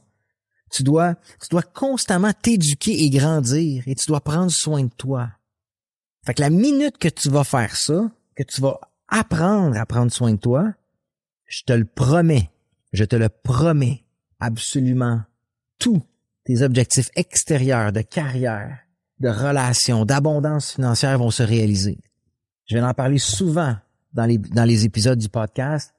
Tu 0.71 0.83
dois, 0.83 1.15
tu 1.41 1.49
dois 1.51 1.61
constamment 1.61 2.31
t'éduquer 2.33 3.03
et 3.03 3.09
grandir 3.09 3.83
et 3.87 3.95
tu 3.95 4.05
dois 4.07 4.21
prendre 4.21 4.51
soin 4.51 4.83
de 4.83 4.89
toi. 4.97 5.29
Fait 6.25 6.33
que 6.33 6.41
la 6.41 6.49
minute 6.49 6.97
que 6.97 7.09
tu 7.09 7.29
vas 7.29 7.43
faire 7.43 7.75
ça, 7.75 8.09
que 8.35 8.43
tu 8.43 8.61
vas 8.61 8.79
apprendre 9.09 9.77
à 9.77 9.85
prendre 9.85 10.11
soin 10.11 10.31
de 10.31 10.39
toi, 10.39 10.73
je 11.45 11.63
te 11.63 11.73
le 11.73 11.85
promets, 11.85 12.49
je 12.93 13.03
te 13.03 13.15
le 13.15 13.29
promets, 13.29 14.03
absolument 14.39 15.21
tous 15.79 16.01
tes 16.45 16.61
objectifs 16.61 17.09
extérieurs 17.15 17.91
de 17.91 18.01
carrière, 18.01 18.79
de 19.19 19.29
relations, 19.29 20.05
d'abondance 20.05 20.73
financière 20.73 21.17
vont 21.17 21.31
se 21.31 21.43
réaliser. 21.43 21.99
Je 22.67 22.75
vais 22.75 22.83
en 22.83 22.93
parler 22.93 23.19
souvent 23.19 23.75
dans 24.13 24.25
les, 24.25 24.37
dans 24.37 24.65
les 24.65 24.85
épisodes 24.85 25.19
du 25.19 25.29
podcast. 25.29 25.93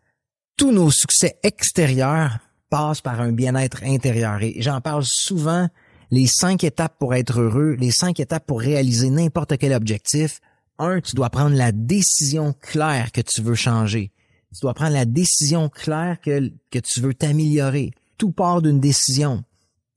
Tous 0.57 0.73
nos 0.73 0.91
succès 0.91 1.39
extérieurs 1.43 2.39
passent 2.71 3.01
par 3.01 3.21
un 3.21 3.33
bien-être 3.33 3.85
intérieur 3.85 4.43
et 4.43 4.61
j'en 4.61 4.81
parle 4.81 5.05
souvent 5.05 5.69
les 6.11 6.27
cinq 6.27 6.65
étapes 6.65 6.99
pour 6.99 7.15
être 7.15 7.41
heureux, 7.41 7.77
les 7.79 7.91
cinq 7.91 8.21
étapes 8.21 8.47
pour 8.47 8.61
réaliser 8.61 9.11
n'importe 9.11 9.59
quel 9.59 9.73
objectif. 9.73 10.41
Un, 10.79 11.01
tu 11.01 11.15
dois 11.15 11.31
prendre 11.31 11.57
la 11.57 11.73
décision 11.73 12.53
claire 12.53 13.13
que 13.13 13.21
tu 13.21 13.43
veux 13.43 13.55
changer. 13.55 14.13
Tu 14.57 14.63
dois 14.63 14.73
prendre 14.73 14.95
la 14.95 15.05
décision 15.05 15.69
claire 15.69 16.19
que, 16.19 16.51
tu 16.79 17.01
veux 17.03 17.13
t'améliorer. 17.13 17.93
Tout 18.17 18.31
part 18.31 18.63
d'une 18.63 18.81
décision. 18.81 19.45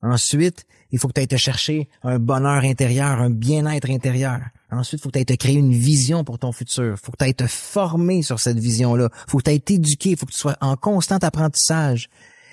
Ensuite, 0.01 0.65
il 0.91 0.99
faut 0.99 1.07
que 1.07 1.13
tu 1.13 1.21
ailles 1.21 1.29
te 1.29 1.37
chercher 1.37 1.87
un 2.03 2.19
bonheur 2.19 2.63
intérieur, 2.65 3.21
un 3.21 3.29
bien-être 3.29 3.89
intérieur. 3.89 4.41
Ensuite, 4.69 4.99
il 4.99 5.03
faut 5.03 5.09
que 5.09 5.13
tu 5.13 5.19
ailles 5.19 5.25
te 5.25 5.33
créer 5.33 5.55
une 5.55 5.73
vision 5.73 6.25
pour 6.25 6.39
ton 6.39 6.51
futur. 6.51 6.95
Il 6.95 6.97
faut 6.97 7.13
que 7.13 7.17
tu 7.17 7.23
ailles 7.23 7.35
te 7.35 7.47
former 7.47 8.21
sur 8.21 8.41
cette 8.41 8.59
vision-là. 8.59 9.07
Il 9.13 9.31
faut 9.31 9.37
que 9.37 9.43
tu 9.43 9.49
ailles 9.51 9.61
t'éduquer. 9.61 10.09
Il 10.11 10.17
faut 10.17 10.25
que 10.25 10.33
tu 10.33 10.37
sois 10.37 10.57
en 10.59 10.75
constant 10.75 11.17
apprentissage. 11.17 12.09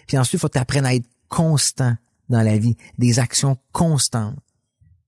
Puis 0.07 0.17
ensuite, 0.17 0.35
il 0.35 0.39
faut 0.39 0.47
que 0.47 0.53
tu 0.53 0.61
apprennes 0.61 0.87
à 0.87 0.95
être 0.95 1.09
constant 1.29 1.97
dans 2.29 2.43
la 2.43 2.57
vie. 2.57 2.77
Des 2.99 3.19
actions 3.19 3.57
constantes. 3.73 4.37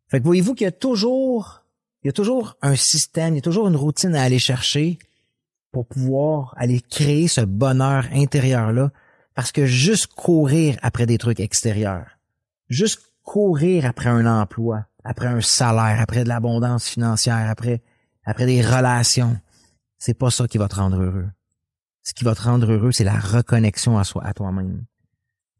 Fait 0.08 0.18
que 0.18 0.24
voyez-vous 0.24 0.54
qu'il 0.54 0.64
y 0.64 0.68
a 0.68 0.72
toujours, 0.72 1.62
il 2.02 2.08
y 2.08 2.10
a 2.10 2.12
toujours 2.12 2.56
un 2.60 2.74
système, 2.74 3.34
il 3.34 3.36
y 3.36 3.38
a 3.38 3.42
toujours 3.42 3.68
une 3.68 3.76
routine 3.76 4.16
à 4.16 4.22
aller 4.22 4.40
chercher 4.40 4.98
pour 5.72 5.86
pouvoir 5.86 6.54
aller 6.56 6.80
créer 6.80 7.28
ce 7.28 7.40
bonheur 7.40 8.06
intérieur-là. 8.12 8.90
Parce 9.34 9.52
que 9.52 9.66
juste 9.66 10.08
courir 10.08 10.76
après 10.82 11.06
des 11.06 11.18
trucs 11.18 11.40
extérieurs, 11.40 12.18
juste 12.68 13.00
courir 13.22 13.86
après 13.86 14.08
un 14.08 14.26
emploi, 14.26 14.86
après 15.04 15.26
un 15.26 15.40
salaire, 15.40 16.00
après 16.00 16.24
de 16.24 16.28
l'abondance 16.28 16.88
financière, 16.88 17.48
après, 17.48 17.82
après 18.24 18.46
des 18.46 18.62
relations, 18.62 19.38
c'est 19.98 20.14
pas 20.14 20.30
ça 20.30 20.48
qui 20.48 20.58
va 20.58 20.68
te 20.68 20.74
rendre 20.74 21.00
heureux. 21.00 21.28
Ce 22.02 22.14
qui 22.14 22.24
va 22.24 22.34
te 22.34 22.42
rendre 22.42 22.72
heureux, 22.72 22.90
c'est 22.90 23.04
la 23.04 23.18
reconnexion 23.18 23.98
à 23.98 24.04
soi, 24.04 24.24
à 24.24 24.32
toi-même. 24.32 24.84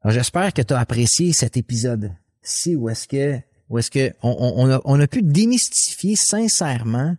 Alors, 0.03 0.15
j'espère 0.15 0.55
que 0.55 0.63
tu 0.63 0.75
as 0.75 0.79
apprécié 0.79 1.33
cet 1.33 1.57
épisode-ci 1.57 2.75
où 2.75 2.89
est-ce 2.89 3.07
que, 3.07 3.39
où 3.69 3.79
est-ce 3.79 3.91
que 3.91 4.13
on, 4.23 4.71
a, 4.71 4.81
on 4.85 4.99
a 4.99 5.07
pu 5.07 5.23
démystifier 5.23 6.17
sincèrement 6.17 7.17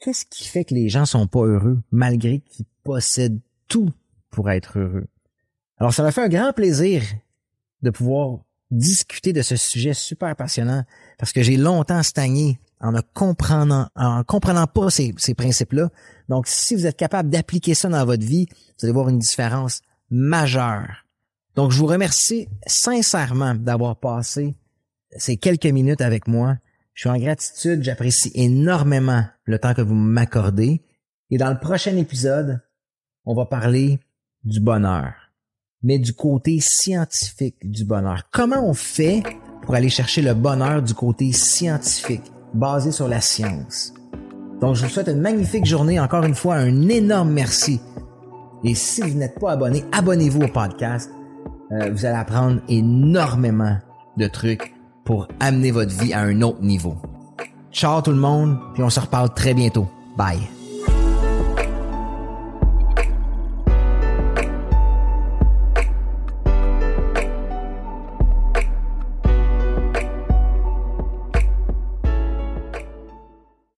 Qu'est-ce 0.00 0.26
qui 0.26 0.46
fait 0.46 0.64
que 0.64 0.74
les 0.74 0.88
gens 0.88 1.06
sont 1.06 1.26
pas 1.26 1.44
heureux 1.44 1.80
malgré 1.90 2.40
qu'ils 2.40 2.66
possèdent 2.82 3.40
tout 3.68 3.90
pour 4.30 4.50
être 4.50 4.78
heureux? 4.78 5.06
Alors, 5.78 5.92
ça 5.94 6.02
m'a 6.02 6.12
fait 6.12 6.22
un 6.22 6.28
grand 6.28 6.52
plaisir 6.52 7.02
de 7.82 7.90
pouvoir 7.90 8.40
discuter 8.70 9.32
de 9.32 9.42
ce 9.42 9.56
sujet 9.56 9.94
super 9.94 10.34
passionnant 10.36 10.84
parce 11.18 11.32
que 11.32 11.42
j'ai 11.42 11.56
longtemps 11.56 12.02
stagné 12.02 12.58
en 12.80 12.92
ne 12.92 13.00
comprenant, 13.14 13.88
en 13.96 14.24
comprenant 14.24 14.66
pas 14.66 14.90
ces, 14.90 15.14
ces 15.16 15.34
principes-là. 15.34 15.90
Donc, 16.28 16.46
si 16.46 16.74
vous 16.74 16.86
êtes 16.86 16.96
capable 16.96 17.30
d'appliquer 17.30 17.74
ça 17.74 17.88
dans 17.88 18.04
votre 18.04 18.24
vie, 18.24 18.46
vous 18.50 18.84
allez 18.84 18.92
voir 18.92 19.08
une 19.08 19.18
différence 19.18 19.80
majeure. 20.10 21.04
Donc, 21.54 21.70
je 21.70 21.78
vous 21.78 21.86
remercie 21.86 22.48
sincèrement 22.66 23.54
d'avoir 23.54 23.96
passé 23.96 24.54
ces 25.16 25.36
quelques 25.36 25.66
minutes 25.66 26.00
avec 26.00 26.26
moi. 26.26 26.56
Je 26.94 27.00
suis 27.00 27.10
en 27.10 27.18
gratitude, 27.18 27.82
j'apprécie 27.82 28.30
énormément 28.34 29.24
le 29.44 29.58
temps 29.58 29.74
que 29.74 29.82
vous 29.82 29.94
m'accordez. 29.94 30.80
Et 31.30 31.38
dans 31.38 31.50
le 31.50 31.58
prochain 31.58 31.96
épisode, 31.96 32.60
on 33.24 33.34
va 33.34 33.46
parler 33.46 33.98
du 34.44 34.60
bonheur, 34.60 35.12
mais 35.82 35.98
du 35.98 36.12
côté 36.12 36.60
scientifique 36.60 37.56
du 37.68 37.84
bonheur. 37.84 38.22
Comment 38.30 38.64
on 38.64 38.74
fait 38.74 39.24
pour 39.62 39.74
aller 39.74 39.88
chercher 39.88 40.22
le 40.22 40.34
bonheur 40.34 40.82
du 40.82 40.94
côté 40.94 41.32
scientifique, 41.32 42.30
basé 42.52 42.92
sur 42.92 43.08
la 43.08 43.20
science? 43.20 43.92
Donc, 44.60 44.76
je 44.76 44.84
vous 44.84 44.90
souhaite 44.90 45.08
une 45.08 45.20
magnifique 45.20 45.66
journée. 45.66 45.98
Encore 45.98 46.24
une 46.24 46.36
fois, 46.36 46.54
un 46.54 46.88
énorme 46.88 47.32
merci. 47.32 47.80
Et 48.62 48.76
si 48.76 49.02
vous 49.02 49.18
n'êtes 49.18 49.38
pas 49.40 49.52
abonné, 49.52 49.84
abonnez-vous 49.90 50.42
au 50.42 50.48
podcast. 50.48 51.10
Euh, 51.72 51.90
vous 51.90 52.04
allez 52.04 52.16
apprendre 52.16 52.62
énormément 52.68 53.78
de 54.16 54.28
trucs 54.28 54.73
pour 55.04 55.28
amener 55.40 55.70
votre 55.70 55.94
vie 55.94 56.12
à 56.12 56.20
un 56.20 56.40
autre 56.42 56.62
niveau. 56.62 56.96
Ciao 57.72 58.00
tout 58.00 58.12
le 58.12 58.16
monde, 58.16 58.58
puis 58.74 58.82
on 58.82 58.90
se 58.90 59.00
reparle 59.00 59.32
très 59.34 59.54
bientôt. 59.54 59.88
Bye. 60.16 60.53